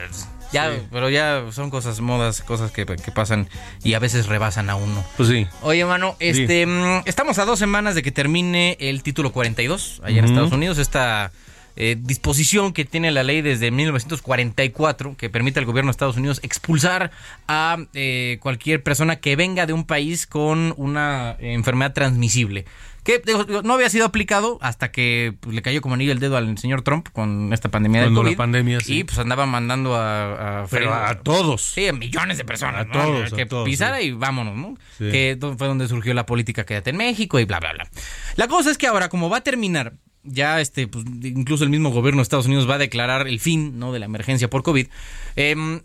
[0.53, 3.49] ya, pero ya son cosas modas, cosas que, que, pasan
[3.83, 5.03] y a veces rebasan a uno.
[5.17, 5.47] Pues sí.
[5.61, 10.19] Oye, mano, este, mm, estamos a dos semanas de que termine el título 42 allá
[10.19, 10.77] en Estados Unidos.
[10.77, 11.31] Esta
[11.75, 16.39] eh, disposición que tiene la ley desde 1944 que permite al gobierno de Estados Unidos
[16.43, 17.09] expulsar
[17.47, 22.65] a eh, cualquier persona que venga de un país con una enfermedad transmisible
[23.03, 23.21] que
[23.63, 26.81] no había sido aplicado hasta que pues, le cayó como anillo el dedo al señor
[26.83, 28.31] Trump con esta pandemia de COVID.
[28.31, 28.99] la pandemia, sí.
[28.99, 30.61] Y pues andaba mandando a...
[30.61, 31.61] a, a todos.
[31.61, 32.87] Sí, a millones de personas.
[32.87, 33.33] A todos.
[33.33, 34.77] Que pisara y vámonos, ¿no?
[34.97, 37.87] Que fue donde surgió la política quédate en México y bla, bla, bla.
[38.35, 41.89] La cosa es que ahora, como va a terminar ya este, pues, incluso el mismo
[41.89, 43.91] gobierno de Estados Unidos va a declarar el fin ¿no?
[43.91, 44.87] de la emergencia por COVID.
[45.35, 45.81] Eh,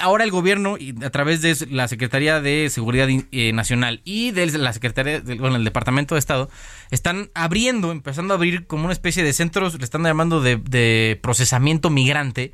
[0.00, 4.72] ahora el gobierno, a través de la Secretaría de Seguridad eh, Nacional y de la
[4.72, 6.50] Secretaría, bueno, el Departamento de Estado,
[6.90, 11.90] están abriendo, empezando a abrir como una especie de centros, le están llamando de, procesamiento
[11.90, 12.52] migrante.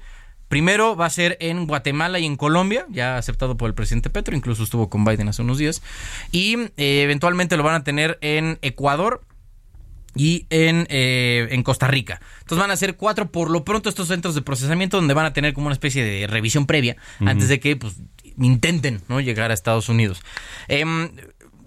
[0.49, 4.37] Primero va a ser en Guatemala y en Colombia, ya aceptado por el presidente Petro,
[4.37, 5.81] incluso estuvo con Biden hace unos días.
[6.33, 9.23] Y eh, eventualmente lo van a tener en Ecuador,
[10.15, 12.21] y en, eh, en Costa Rica.
[12.41, 15.33] Entonces van a ser cuatro por lo pronto estos centros de procesamiento donde van a
[15.33, 17.97] tener como una especie de revisión previa antes de que pues
[18.39, 20.23] intenten no llegar a Estados Unidos.
[20.69, 21.11] Em,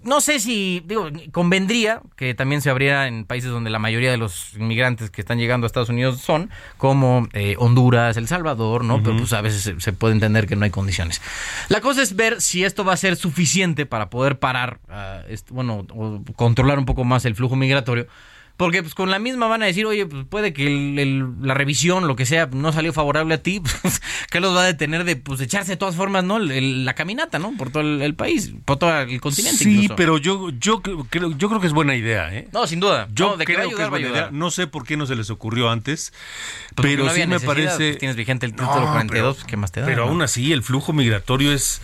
[0.04, 4.18] no sé si, digo, convendría que también se abriera en países donde la mayoría de
[4.18, 9.02] los inmigrantes que están llegando a Estados Unidos son, como eh, Honduras, El Salvador, ¿no?
[9.02, 11.22] Pero pues a veces se, se puede entender que no hay condiciones.
[11.68, 15.86] La cosa es ver si esto va a ser suficiente para poder parar, ah, bueno,
[15.90, 18.06] o controlar un poco más el flujo migratorio.
[18.56, 21.54] Porque pues con la misma van a decir, oye, pues puede que el- el- la
[21.54, 24.00] revisión, lo que sea, no salió favorable a ti, pues,
[24.30, 26.36] ¿qué los va a detener de pues echarse de todas formas, ¿no?
[26.36, 27.52] El- el- la caminata, ¿no?
[27.56, 29.58] Por todo el, país, por todo el continente.
[29.64, 29.96] Sí, incluso.
[29.96, 32.46] pero yo, yo creo, yo creo que es buena idea, ¿eh?
[32.52, 33.08] No, sin duda.
[33.12, 34.28] Yo No, de que creo que ayudar, es va a buena idea.
[34.30, 36.12] No sé por qué no se les ocurrió antes,
[36.76, 37.76] Porque pero no sí me parece.
[37.76, 39.86] pues, tienes vigente el título No, 42, pero- ¿qué más te da?
[39.86, 41.80] Pero aún así, el flujo migratorio es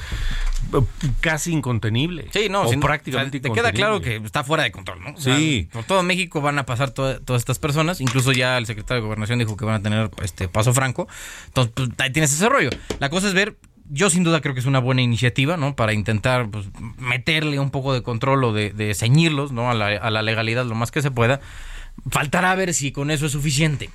[1.20, 2.28] casi incontenible.
[2.32, 5.02] Sí, no, o sin- prácticamente o sea, te queda claro que está fuera de control,
[5.02, 5.10] ¿no?
[5.14, 5.68] O sea, Sí.
[5.72, 9.06] por todo México van a pasar to- todas estas personas, incluso ya el secretario de
[9.06, 11.08] Gobernación dijo que van a tener este paso franco.
[11.46, 12.70] Entonces, pues, ahí tienes ese rollo.
[12.98, 13.56] La cosa es ver
[13.92, 15.74] yo sin duda creo que es una buena iniciativa, ¿no?
[15.74, 16.66] Para intentar pues,
[16.98, 19.68] meterle un poco de control o de, de ceñirlos, ¿no?
[19.68, 21.40] A la, a la legalidad lo más que se pueda.
[22.08, 23.90] Faltará ver si con eso es suficiente.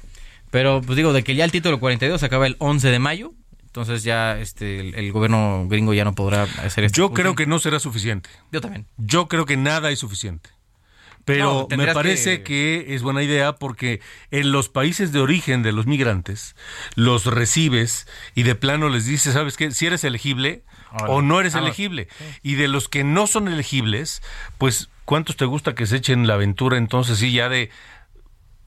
[0.52, 3.34] Pero pues digo, de que ya el título 42 se acaba el 11 de mayo,
[3.76, 6.96] entonces ya este el, el gobierno gringo ya no podrá hacer esto.
[6.96, 8.30] Yo creo que no será suficiente.
[8.50, 8.88] Yo también.
[8.96, 10.50] Yo creo que nada es suficiente.
[10.52, 12.94] No, Pero me parece que...
[12.96, 14.00] es buena idea porque
[14.32, 16.56] en los países de origen de los migrantes
[16.96, 19.72] los recibes y de plano les dices, ¿sabes qué?
[19.72, 20.64] Si eres elegible
[21.10, 22.08] o no eres Ah, elegible.
[22.44, 24.22] Y de los que no son elegibles,
[24.58, 27.72] pues ¿cuántos te gusta que se echen la aventura entonces sí ya de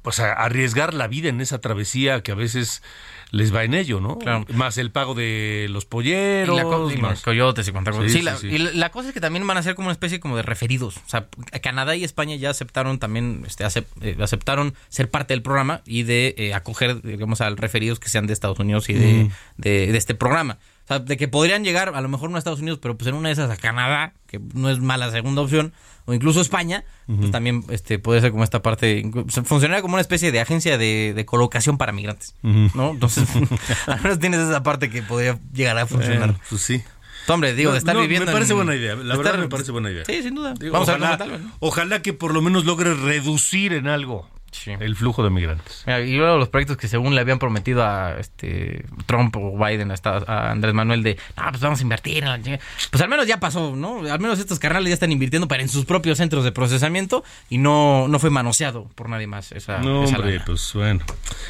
[0.02, 2.82] pues arriesgar la vida en esa travesía que a veces
[3.30, 4.18] les va en ello, ¿no?
[4.18, 4.46] Claro.
[4.54, 7.90] Más el pago de los Y polleros, la co- y los más- coyotes y cuánta
[7.90, 8.04] cosa.
[8.04, 9.86] Sí, Sí, sí, la, y la, la cosa es que también van a ser como
[9.88, 10.96] una especie como de referidos.
[10.96, 11.26] O sea,
[11.62, 13.64] Canadá y España ya aceptaron también, este,
[14.00, 18.26] eh, aceptaron ser parte del programa y de eh, acoger, digamos, a referidos que sean
[18.26, 19.30] de Estados Unidos y de, Mm.
[19.58, 20.58] de, de este programa.
[20.84, 23.08] O sea, de que podrían llegar, a lo mejor no a Estados Unidos, pero pues
[23.08, 25.74] en una de esas a Canadá, que no es mala segunda opción,
[26.08, 29.08] o incluso España, pues también este puede ser como esta parte,
[29.44, 32.34] funcionaría como una especie de agencia de, de colocación para migrantes.
[32.42, 32.90] ¿no?
[32.92, 33.28] Entonces,
[33.86, 36.18] al menos tienes esa parte que podría llegar a funcionar.
[36.18, 36.82] Bueno, pues sí.
[37.28, 38.24] Hombre, digo, de estar no, viviendo.
[38.24, 38.96] Me parece en- buena idea.
[38.96, 40.04] La verdad me parece buena idea.
[40.06, 40.54] Sí, sin duda.
[40.58, 41.52] Digo, Vamos ojalá, a ver tal, ¿no?
[41.60, 44.26] ojalá que por lo menos logre reducir en algo
[44.66, 45.82] el flujo de migrantes.
[45.86, 49.90] Mira, y luego los proyectos que según le habían prometido a este Trump o Biden,
[49.90, 52.22] a, esta- a Andrés Manuel, de, no, pues vamos a invertir.
[52.24, 52.58] en la chinga".
[52.90, 54.00] Pues al menos ya pasó, ¿no?
[54.10, 57.58] Al menos estos carnales ya están invirtiendo para en sus propios centros de procesamiento y
[57.58, 60.44] no, no fue manoseado por nadie más esa, No, esa hombre, lana.
[60.46, 61.00] pues bueno.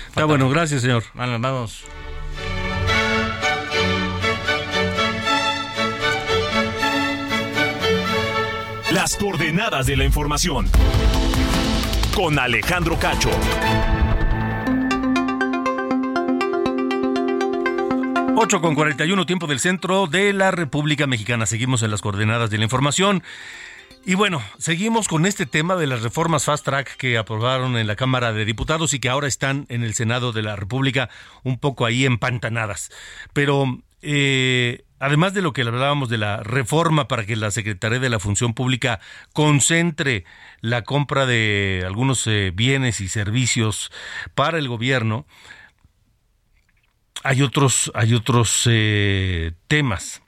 [0.08, 1.04] Está bueno, gracias, señor.
[1.14, 1.84] Bueno, vamos.
[8.92, 10.66] Las coordenadas de la información.
[12.18, 13.30] Con Alejandro Cacho.
[18.34, 21.46] 8 con 41 tiempo del centro de la República Mexicana.
[21.46, 23.22] Seguimos en las coordenadas de la información.
[24.04, 27.94] Y bueno, seguimos con este tema de las reformas fast track que aprobaron en la
[27.94, 31.10] Cámara de Diputados y que ahora están en el Senado de la República
[31.44, 32.90] un poco ahí empantanadas.
[33.32, 38.10] Pero eh, además de lo que hablábamos de la reforma para que la Secretaría de
[38.10, 39.00] la Función Pública
[39.32, 40.24] concentre
[40.60, 43.90] la compra de algunos eh, bienes y servicios
[44.34, 45.26] para el gobierno,
[47.24, 50.22] hay otros, hay otros eh, temas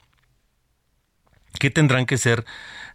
[1.59, 2.45] que tendrán que ser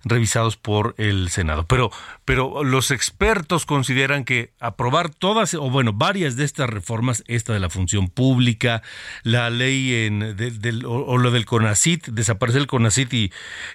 [0.09, 1.67] revisados por el Senado.
[1.67, 1.91] Pero,
[2.25, 7.61] pero los expertos consideran que aprobar todas, o bueno, varias de estas reformas, esta de
[7.61, 8.83] la función pública,
[9.25, 13.33] la ley en, de- del- o, o lo del CONACIT, desaparecer el CONACIT y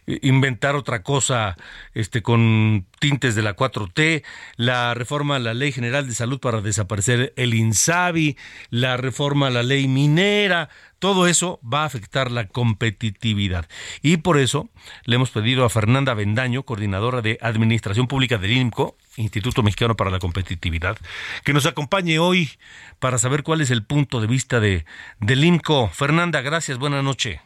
[0.07, 1.57] eh, inventar otra cosa
[1.93, 4.23] este, con tintes de la 4T,
[4.55, 8.37] la reforma a la Ley General de Salud para desaparecer el INSABI,
[8.69, 10.69] la reforma a la ley minera,
[11.01, 13.65] todo eso va a afectar la competitividad.
[14.03, 14.69] Y por eso
[15.05, 20.11] le hemos pedido a Fernanda Bendaño, coordinadora de Administración Pública del INCO, Instituto Mexicano para
[20.11, 20.97] la Competitividad,
[21.43, 22.51] que nos acompañe hoy
[22.99, 24.85] para saber cuál es el punto de vista de,
[25.19, 25.89] del INCO.
[25.89, 27.41] Fernanda, gracias, buena noche.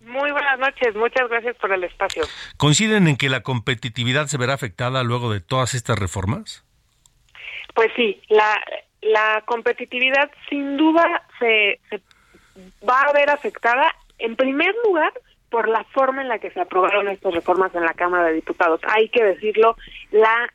[0.00, 2.24] Muy buenas noches, muchas gracias por el espacio.
[2.56, 6.64] ¿Coinciden en que la competitividad se verá afectada luego de todas estas reformas?
[7.72, 8.60] Pues sí, la,
[9.00, 12.02] la competitividad sin duda se, se
[12.88, 15.12] va a ver afectada, en primer lugar,
[15.50, 18.80] por la forma en la que se aprobaron estas reformas en la Cámara de Diputados.
[18.88, 19.76] Hay que decirlo,
[20.10, 20.52] la,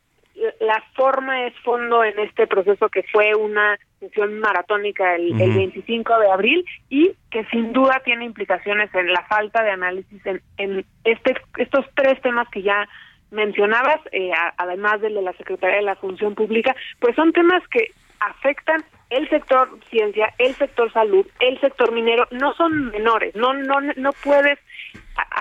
[0.60, 5.60] la forma es fondo en este proceso que fue una sesión maratónica el, el Ujú.
[5.60, 10.42] 25 de abril y que sin duda tiene implicaciones en la falta de análisis en,
[10.58, 12.88] en este, estos tres temas que ya
[13.32, 17.92] mencionabas, eh, además del de la Secretaría de la Función Pública, pues son temas que
[18.20, 23.82] afectan el sector ciencia, el sector salud, el sector minero, no son menores, no no
[23.82, 24.60] no puedes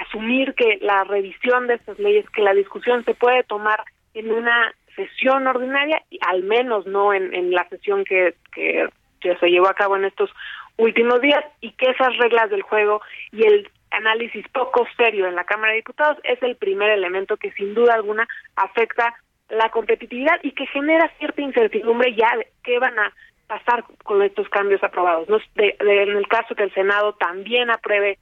[0.00, 4.72] asumir que la revisión de estas leyes, que la discusión se puede tomar en una
[4.96, 8.88] sesión ordinaria, y al menos no en, la sesión que, que,
[9.20, 10.30] que se llevó a cabo en estos
[10.76, 13.00] últimos días, y que esas reglas del juego
[13.32, 17.52] y el análisis poco serio en la Cámara de Diputados es el primer elemento que
[17.52, 19.14] sin duda alguna afecta
[19.48, 23.12] la competitividad y que genera cierta incertidumbre ya de qué van a
[23.46, 25.28] pasar con estos cambios aprobados.
[25.28, 25.38] ¿no?
[25.54, 28.18] De, en el caso que el Senado también apruebe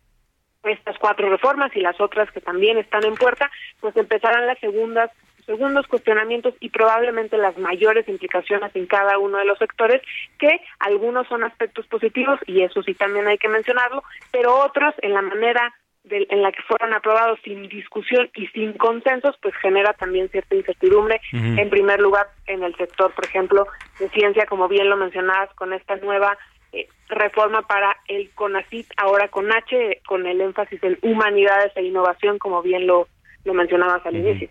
[0.62, 3.50] estas cuatro reformas y las otras que también están en puerta,
[3.80, 5.10] pues empezarán las segundas
[5.44, 10.02] segundos cuestionamientos y probablemente las mayores implicaciones en cada uno de los sectores,
[10.40, 14.02] que algunos son aspectos positivos y eso sí también hay que mencionarlo,
[14.32, 15.72] pero otros en la manera
[16.10, 21.20] en la que fueron aprobados sin discusión y sin consensos, pues genera también cierta incertidumbre.
[21.32, 23.66] En primer lugar, en el sector, por ejemplo,
[23.98, 26.38] de ciencia, como bien lo mencionabas, con esta nueva
[26.72, 32.38] eh, reforma para el CONACIT, ahora con H, con el énfasis en humanidades e innovación,
[32.38, 33.08] como bien lo,
[33.44, 34.48] lo mencionabas al inicio.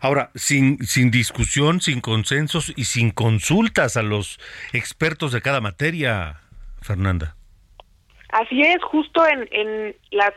[0.00, 4.40] Ahora, sin, sin discusión, sin consensos y sin consultas a los
[4.72, 6.40] expertos de cada materia,
[6.80, 7.36] Fernanda.
[8.30, 10.32] Así es, justo en, en las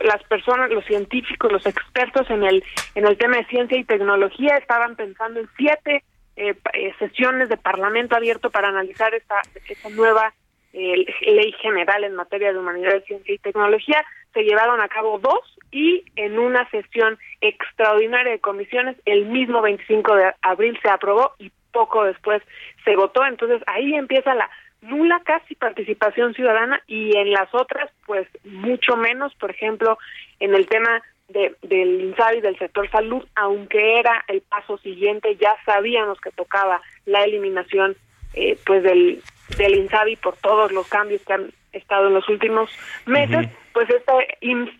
[0.00, 2.64] las personas, los científicos, los expertos en el
[2.94, 6.04] en el tema de ciencia y tecnología estaban pensando en siete
[6.36, 10.34] eh, eh, sesiones de Parlamento abierto para analizar esta, esta nueva
[10.72, 14.04] eh, ley general en materia de humanidades, ciencia y tecnología.
[14.32, 20.16] Se llevaron a cabo dos y en una sesión extraordinaria de comisiones el mismo 25
[20.16, 22.42] de abril se aprobó y poco después
[22.84, 23.24] se votó.
[23.24, 24.50] Entonces ahí empieza la
[24.84, 29.98] nula casi participación ciudadana y en las otras pues mucho menos, por ejemplo,
[30.40, 35.54] en el tema de, del INSABI del sector salud, aunque era el paso siguiente, ya
[35.64, 37.96] sabíamos que tocaba la eliminación
[38.34, 39.22] eh, pues del,
[39.56, 42.70] del INSABI por todos los cambios que han estado en los últimos
[43.06, 44.12] meses, pues este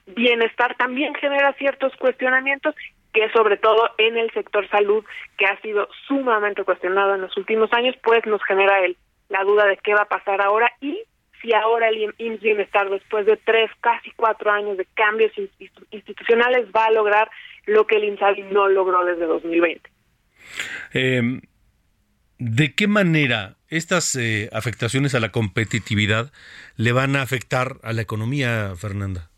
[0.07, 2.75] bienestar también genera ciertos cuestionamientos
[3.13, 5.05] que sobre todo en el sector salud,
[5.39, 8.97] que ha sido sumamente cuestionado en los últimos años, pues nos genera el
[9.29, 11.03] la duda de qué va a pasar ahora y
[11.45, 15.33] si ahora el IMSS Bienestar, después de tres, casi cuatro años de cambios
[15.91, 17.31] institucionales, va a lograr
[17.67, 19.91] lo que el INSABI no logró desde 2020.
[20.93, 21.43] Em,
[22.39, 26.33] ¿De qué manera estas eh, afectaciones a la competitividad
[26.77, 29.31] le van a afectar a la economía, Fernanda?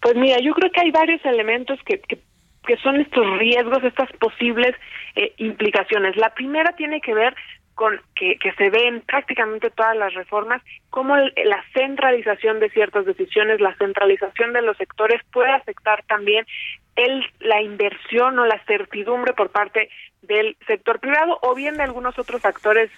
[0.00, 4.74] Pues mira, yo creo que hay varios elementos que, que, son estos riesgos, estas posibles
[5.16, 6.16] eh, implicaciones.
[6.16, 7.34] La primera tiene que ver
[7.74, 13.06] con que, que se ve en prácticamente todas las reformas, cómo la centralización de ciertas
[13.06, 16.46] decisiones, la centralización de los sectores puede afectar también
[16.96, 19.88] el, la inversión o la certidumbre por parte
[20.22, 22.90] del sector privado o bien de algunos otros actores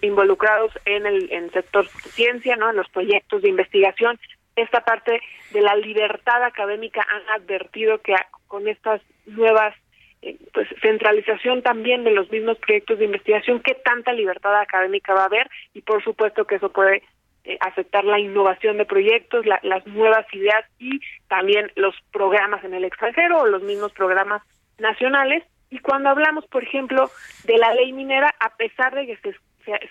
[0.00, 2.70] involucrados en el en sector ciencia, ¿no?
[2.70, 4.18] En los proyectos de investigación.
[4.54, 8.14] Esta parte de la libertad académica han advertido que
[8.46, 9.74] con estas nuevas
[10.52, 15.26] pues centralización también de los mismos proyectos de investigación, qué tanta libertad académica va a
[15.26, 17.02] haber y por supuesto que eso puede
[17.44, 22.84] eh, afectar la innovación de proyectos, las nuevas ideas y también los programas en el
[22.84, 24.42] extranjero o los mismos programas
[24.78, 25.44] nacionales.
[25.70, 27.10] Y cuando hablamos, por ejemplo,
[27.44, 29.34] de la ley minera, a pesar de que se,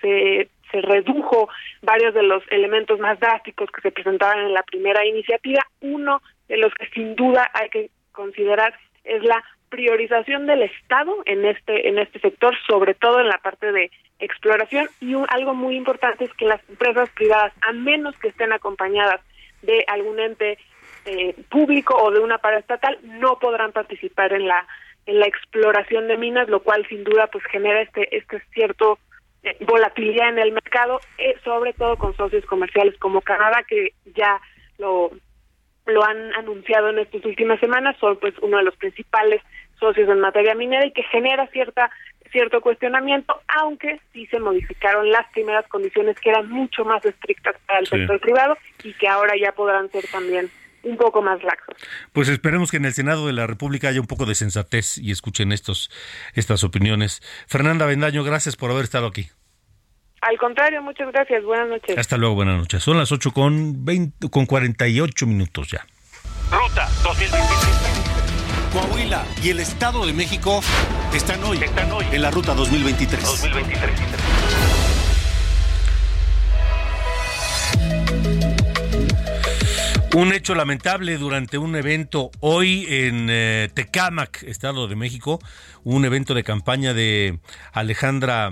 [0.01, 1.47] se, se redujo
[1.81, 6.57] varios de los elementos más drásticos que se presentaban en la primera iniciativa, uno de
[6.57, 8.73] los que sin duda hay que considerar
[9.05, 9.41] es la
[9.75, 14.87] priorización del Estado en este en este sector, sobre todo en la parte de exploración.
[15.01, 19.19] Y algo muy importante es que las empresas privadas, a menos que estén acompañadas
[19.63, 20.57] de algún ente
[21.05, 24.65] eh, público o de una paraestatal, no podrán participar en la
[25.07, 28.97] en la exploración de minas, lo cual sin duda pues genera este este cierto
[29.43, 34.39] eh, volatilidad en el mercado, eh, sobre todo con socios comerciales como Canadá que ya
[34.77, 35.11] lo
[35.85, 39.41] lo han anunciado en estas últimas semanas, son pues uno de los principales
[39.79, 41.91] socios en materia minera y que genera cierta
[42.31, 47.79] cierto cuestionamiento, aunque sí se modificaron las primeras condiciones que eran mucho más estrictas para
[47.79, 50.49] el sector privado y que ahora ya podrán ser también
[50.83, 51.75] un poco más laxos.
[52.11, 55.11] Pues esperemos que en el Senado de la República haya un poco de sensatez y
[55.11, 55.89] escuchen estos
[56.33, 57.21] estas opiniones.
[57.47, 59.29] Fernanda Bendaño, gracias por haber estado aquí.
[60.21, 61.43] Al contrario, muchas gracias.
[61.43, 61.97] Buenas noches.
[61.97, 62.83] Hasta luego, buenas noches.
[62.83, 65.85] Son las 8 con, 20, con 48 minutos ya.
[66.51, 67.94] Ruta 2023.
[68.75, 70.59] Coahuila y el Estado de México
[71.13, 73.23] están hoy, están hoy en la Ruta 2023.
[73.23, 73.99] 2023.
[80.13, 85.39] Un hecho lamentable durante un evento hoy en eh, Tecámac, Estado de México,
[85.85, 87.39] un evento de campaña de
[87.71, 88.51] Alejandra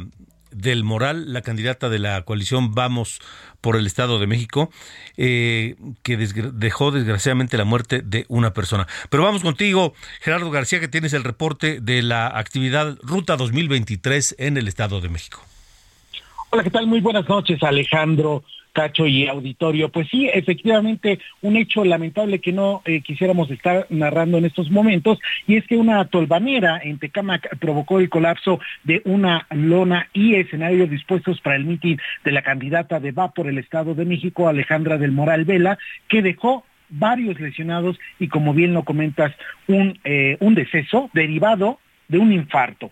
[0.52, 3.20] del Moral, la candidata de la coalición Vamos
[3.64, 4.70] por el Estado de México,
[5.16, 8.88] eh, que dejó desgraciadamente la muerte de una persona.
[9.10, 14.58] Pero vamos contigo, Gerardo García, que tienes el reporte de la actividad Ruta 2023 en
[14.58, 15.42] el Estado de México.
[16.50, 16.88] Hola, ¿qué tal?
[16.88, 18.44] Muy buenas noches, Alejandro.
[18.74, 19.90] Cacho y auditorio.
[19.90, 25.20] Pues sí, efectivamente, un hecho lamentable que no eh, quisiéramos estar narrando en estos momentos,
[25.48, 30.90] y es que una tolvanera en Tecamac provocó el colapso de una lona y escenarios
[30.90, 34.98] dispuestos para el mitin de la candidata de Va por el Estado de México, Alejandra
[34.98, 39.34] del Moral Vela, que dejó varios lesionados y como bien lo comentas,
[39.68, 42.92] un, eh, un deceso derivado de un infarto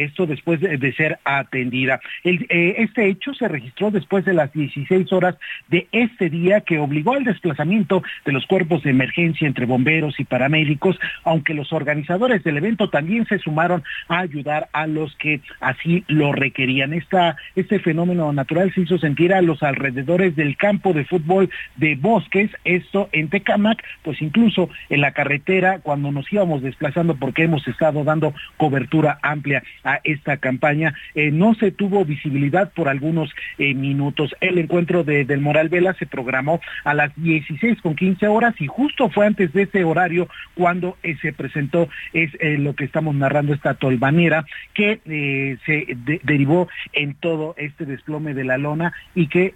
[0.00, 2.00] esto después de, ser atendida.
[2.24, 5.36] Eh, este hecho se registró después de las 16 horas
[5.68, 10.24] de este día que obligó al desplazamiento de los cuerpos de emergencia entre bomberos y
[10.24, 16.04] paramédicos, aunque los organizadores del evento también se sumaron a ayudar a los que así
[16.08, 16.92] lo requerían.
[16.92, 21.96] Esta, este fenómeno natural se hizo sentir a los alrededores del campo de fútbol de
[21.96, 27.66] Bosques, esto en Tecamac, pues incluso en la carretera cuando nos íbamos desplazando porque hemos
[27.66, 30.94] estado dando cobertura amplia a esta campaña.
[31.14, 34.34] Eh, no se tuvo visibilidad por algunos eh, minutos.
[34.40, 38.66] El encuentro de, del Moral Vela se programó a las 16 con 15 horas y
[38.66, 43.54] justo fue antes de ese horario cuando eh, se presentó es lo que estamos narrando
[43.54, 45.00] esta tolvanera que
[45.66, 45.86] se
[46.22, 49.54] derivó en todo este desplome de la lona y que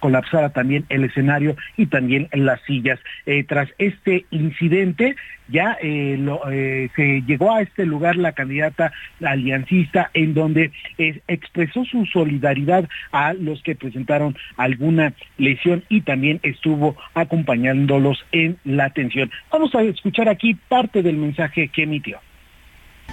[0.00, 2.98] colapsara también el escenario y también las sillas.
[3.46, 5.16] tras este incidente
[5.50, 12.88] ya se llegó a este lugar la candidata Alianza en donde eh, expresó su solidaridad
[13.12, 19.30] a los que presentaron alguna lesión y también estuvo acompañándolos en la atención.
[19.50, 22.20] Vamos a escuchar aquí parte del mensaje que emitió.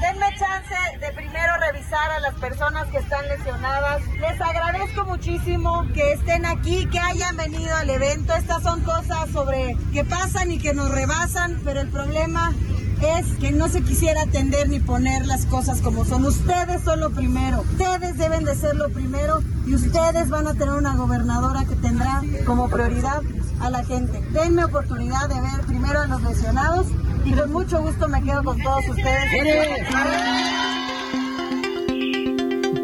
[0.02, 4.02] Denme chance de primero revisar a las personas que están lesionadas.
[4.20, 8.34] Les agradezco muchísimo que estén aquí, que hayan venido al evento.
[8.36, 12.54] Estas son cosas sobre que pasan y que nos rebasan, pero el problema
[13.02, 16.26] es que no se quisiera atender ni poner las cosas como son.
[16.26, 17.62] Ustedes son lo primero.
[17.62, 22.22] Ustedes deben de ser lo primero y ustedes van a tener una gobernadora que tendrá
[22.46, 23.22] como prioridad
[23.62, 24.22] a la gente.
[24.32, 26.88] Denme oportunidad de ver primero a los lesionados
[27.26, 29.87] y con mucho gusto me quedo con todos ustedes.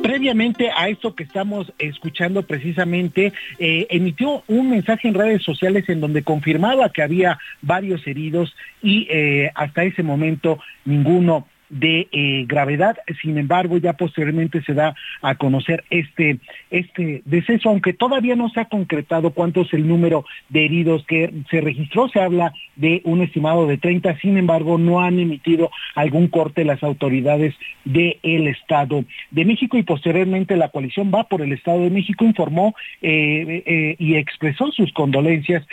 [0.01, 6.01] Previamente a esto que estamos escuchando precisamente, eh, emitió un mensaje en redes sociales en
[6.01, 12.97] donde confirmaba que había varios heridos y eh, hasta ese momento ninguno de eh, gravedad.
[13.21, 16.37] Sin embargo, ya posteriormente se da a conocer este,
[16.69, 21.33] este deceso, aunque todavía no se ha concretado cuánto es el número de heridos que
[21.49, 22.09] se registró.
[22.09, 26.83] Se habla de un estimado de 30, sin embargo, no han emitido algún corte las
[26.83, 27.55] autoridades
[27.85, 32.75] del Estado de México y posteriormente la coalición va por el Estado de México informó
[33.01, 35.65] eh, eh, y expresó sus condolencias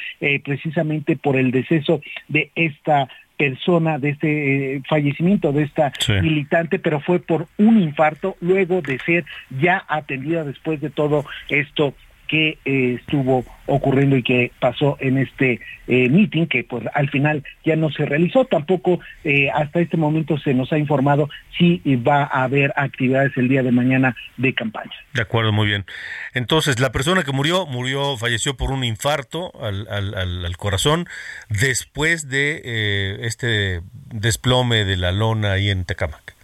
[0.44, 3.09] precisamente por el deceso de esta
[3.41, 8.99] persona de este eh, fallecimiento de esta militante, pero fue por un infarto luego de
[8.99, 11.95] ser ya atendida después de todo esto
[12.30, 17.42] que eh, estuvo ocurriendo y que pasó en este eh, meeting que pues al final
[17.64, 18.44] ya no se realizó.
[18.44, 21.28] Tampoco eh, hasta este momento se nos ha informado
[21.58, 24.92] si va a haber actividades el día de mañana de campaña.
[25.12, 25.84] De acuerdo muy bien.
[26.32, 31.08] Entonces la persona que murió murió falleció por un infarto al, al, al corazón
[31.48, 33.80] después de este
[34.12, 36.39] desplome de la lona ahí en Tecamac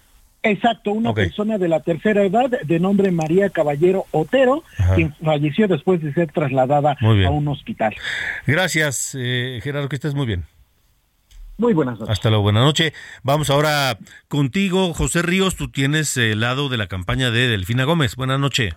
[0.51, 4.63] Exacto, una persona de la tercera edad de nombre María Caballero Otero,
[4.95, 7.95] quien falleció después de ser trasladada a un hospital.
[8.47, 10.45] Gracias, eh, Gerardo, que estés muy bien.
[11.59, 12.13] Muy buenas noches.
[12.13, 12.93] Hasta luego, buenas noches.
[13.23, 18.15] Vamos ahora contigo, José Ríos, tú tienes el lado de la campaña de Delfina Gómez.
[18.15, 18.75] Buenas noches.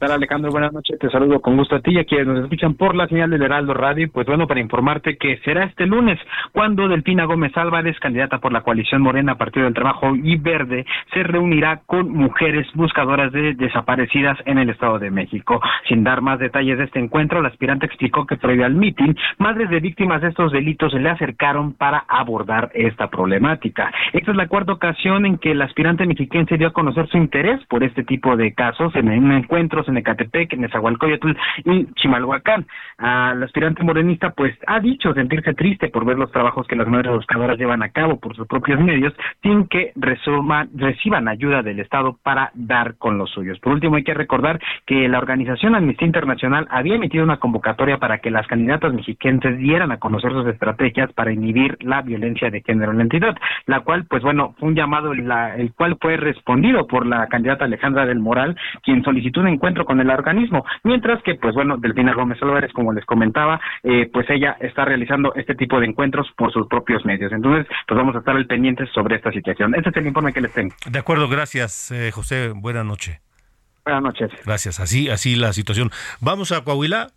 [0.00, 0.52] Hola Alejandro?
[0.52, 3.08] Buenas noches, te saludo con gusto a ti y a quienes nos escuchan por la
[3.08, 4.08] señal del Heraldo Radio.
[4.12, 6.20] Pues bueno, para informarte que será este lunes
[6.52, 11.24] cuando Delfina Gómez Álvarez, candidata por la coalición Morena, Partido del Trabajo y Verde, se
[11.24, 15.60] reunirá con mujeres buscadoras de desaparecidas en el Estado de México.
[15.88, 19.68] Sin dar más detalles de este encuentro, la aspirante explicó que previo al mitin, madres
[19.68, 23.92] de víctimas de estos delitos se le acercaron para abordar esta problemática.
[24.12, 27.58] Esta es la cuarta ocasión en que el aspirante mexiquense dio a conocer su interés
[27.66, 31.32] por este tipo de casos en un encuentro en Ecatepec, en Nezahualcóyotl
[31.64, 32.66] y Chimalhuacán.
[32.98, 37.12] Al aspirante morenista, pues, ha dicho sentirse triste por ver los trabajos que las madres
[37.12, 42.50] buscadoras llevan a cabo por sus propios medios sin que reciban ayuda del Estado para
[42.54, 43.58] dar con los suyos.
[43.60, 48.18] Por último, hay que recordar que la organización Amnistía Internacional había emitido una convocatoria para
[48.18, 52.92] que las candidatas mexiquenses dieran a conocer sus estrategias para inhibir la violencia de género
[52.92, 53.36] en la entidad,
[53.66, 58.06] la cual, pues bueno, fue un llamado el cual fue respondido por la candidata Alejandra
[58.06, 62.38] del Moral, quien solicitó un encuentro con el organismo, mientras que, pues bueno, Delfina Gómez
[62.42, 66.66] Álvarez, como les comentaba, eh, pues ella está realizando este tipo de encuentros por sus
[66.66, 67.32] propios medios.
[67.32, 69.74] Entonces, pues vamos a estar al pendiente sobre esta situación.
[69.74, 70.74] Este es el informe que les tengo.
[70.90, 72.52] De acuerdo, gracias, eh, José.
[72.54, 73.20] Buenas noches.
[73.84, 74.30] Buenas noches.
[74.44, 74.80] Gracias.
[74.80, 75.90] Así, así la situación.
[76.20, 77.08] Vamos a Coahuila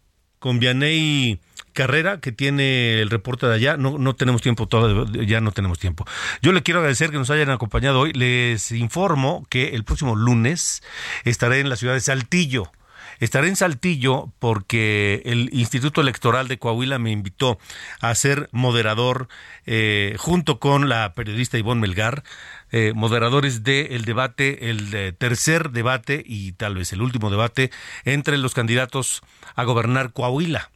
[0.42, 1.40] con Vianey
[1.72, 3.78] Carrera, que tiene el reporte de allá.
[3.78, 6.04] No, no tenemos tiempo, todo, ya no tenemos tiempo.
[6.42, 8.12] Yo le quiero agradecer que nos hayan acompañado hoy.
[8.12, 10.82] Les informo que el próximo lunes
[11.26, 12.72] estaré en la ciudad de Saltillo.
[13.20, 17.60] Estaré en Saltillo porque el Instituto Electoral de Coahuila me invitó
[18.00, 19.28] a ser moderador
[19.68, 22.24] eh, junto con la periodista Ivonne Melgar,
[22.72, 27.72] eh, moderadores del debate, el eh, tercer debate y tal vez el último debate
[28.06, 29.22] entre los candidatos
[29.56, 30.72] a gobernar Coahuila.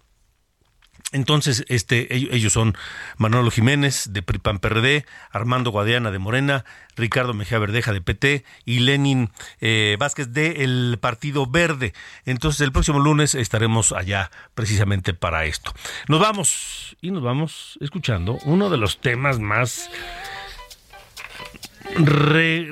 [1.12, 2.76] Entonces, este, ellos son
[3.18, 6.66] Manolo Jiménez de PRIPAN PRD, Armando Guadiana de Morena,
[6.98, 9.30] Ricardo Mejía Verdeja de PT y Lenin
[9.62, 11.94] eh, Vázquez de el Partido Verde.
[12.26, 15.72] Entonces, el próximo lunes estaremos allá precisamente para esto.
[16.10, 19.90] Nos vamos y nos vamos escuchando uno de los temas más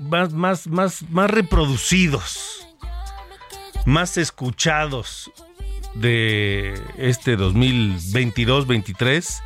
[0.03, 2.67] más, más, más, más reproducidos,
[3.85, 5.31] más escuchados
[5.95, 9.41] de este 2022-23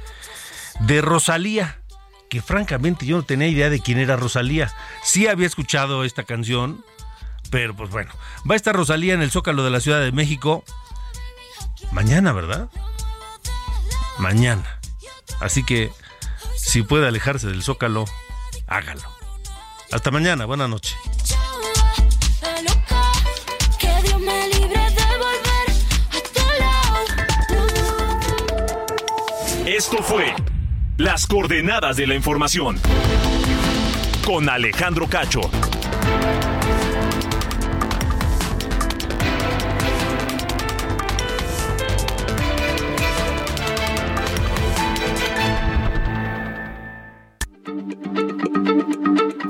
[0.82, 1.80] de Rosalía,
[2.30, 4.72] que francamente yo no tenía idea de quién era Rosalía.
[5.04, 6.84] Sí había escuchado esta canción,
[7.50, 8.12] pero pues bueno,
[8.50, 10.64] va a estar Rosalía en el Zócalo de la Ciudad de México
[11.92, 12.70] mañana, ¿verdad?
[14.20, 14.80] Mañana.
[15.40, 15.92] Así que
[16.56, 18.06] si puede alejarse del Zócalo,
[18.68, 19.17] hágalo.
[19.92, 20.96] Hasta mañana, buena noche.
[29.66, 30.34] Esto fue
[30.98, 32.80] Las coordenadas de la información
[34.26, 35.42] con Alejandro Cacho.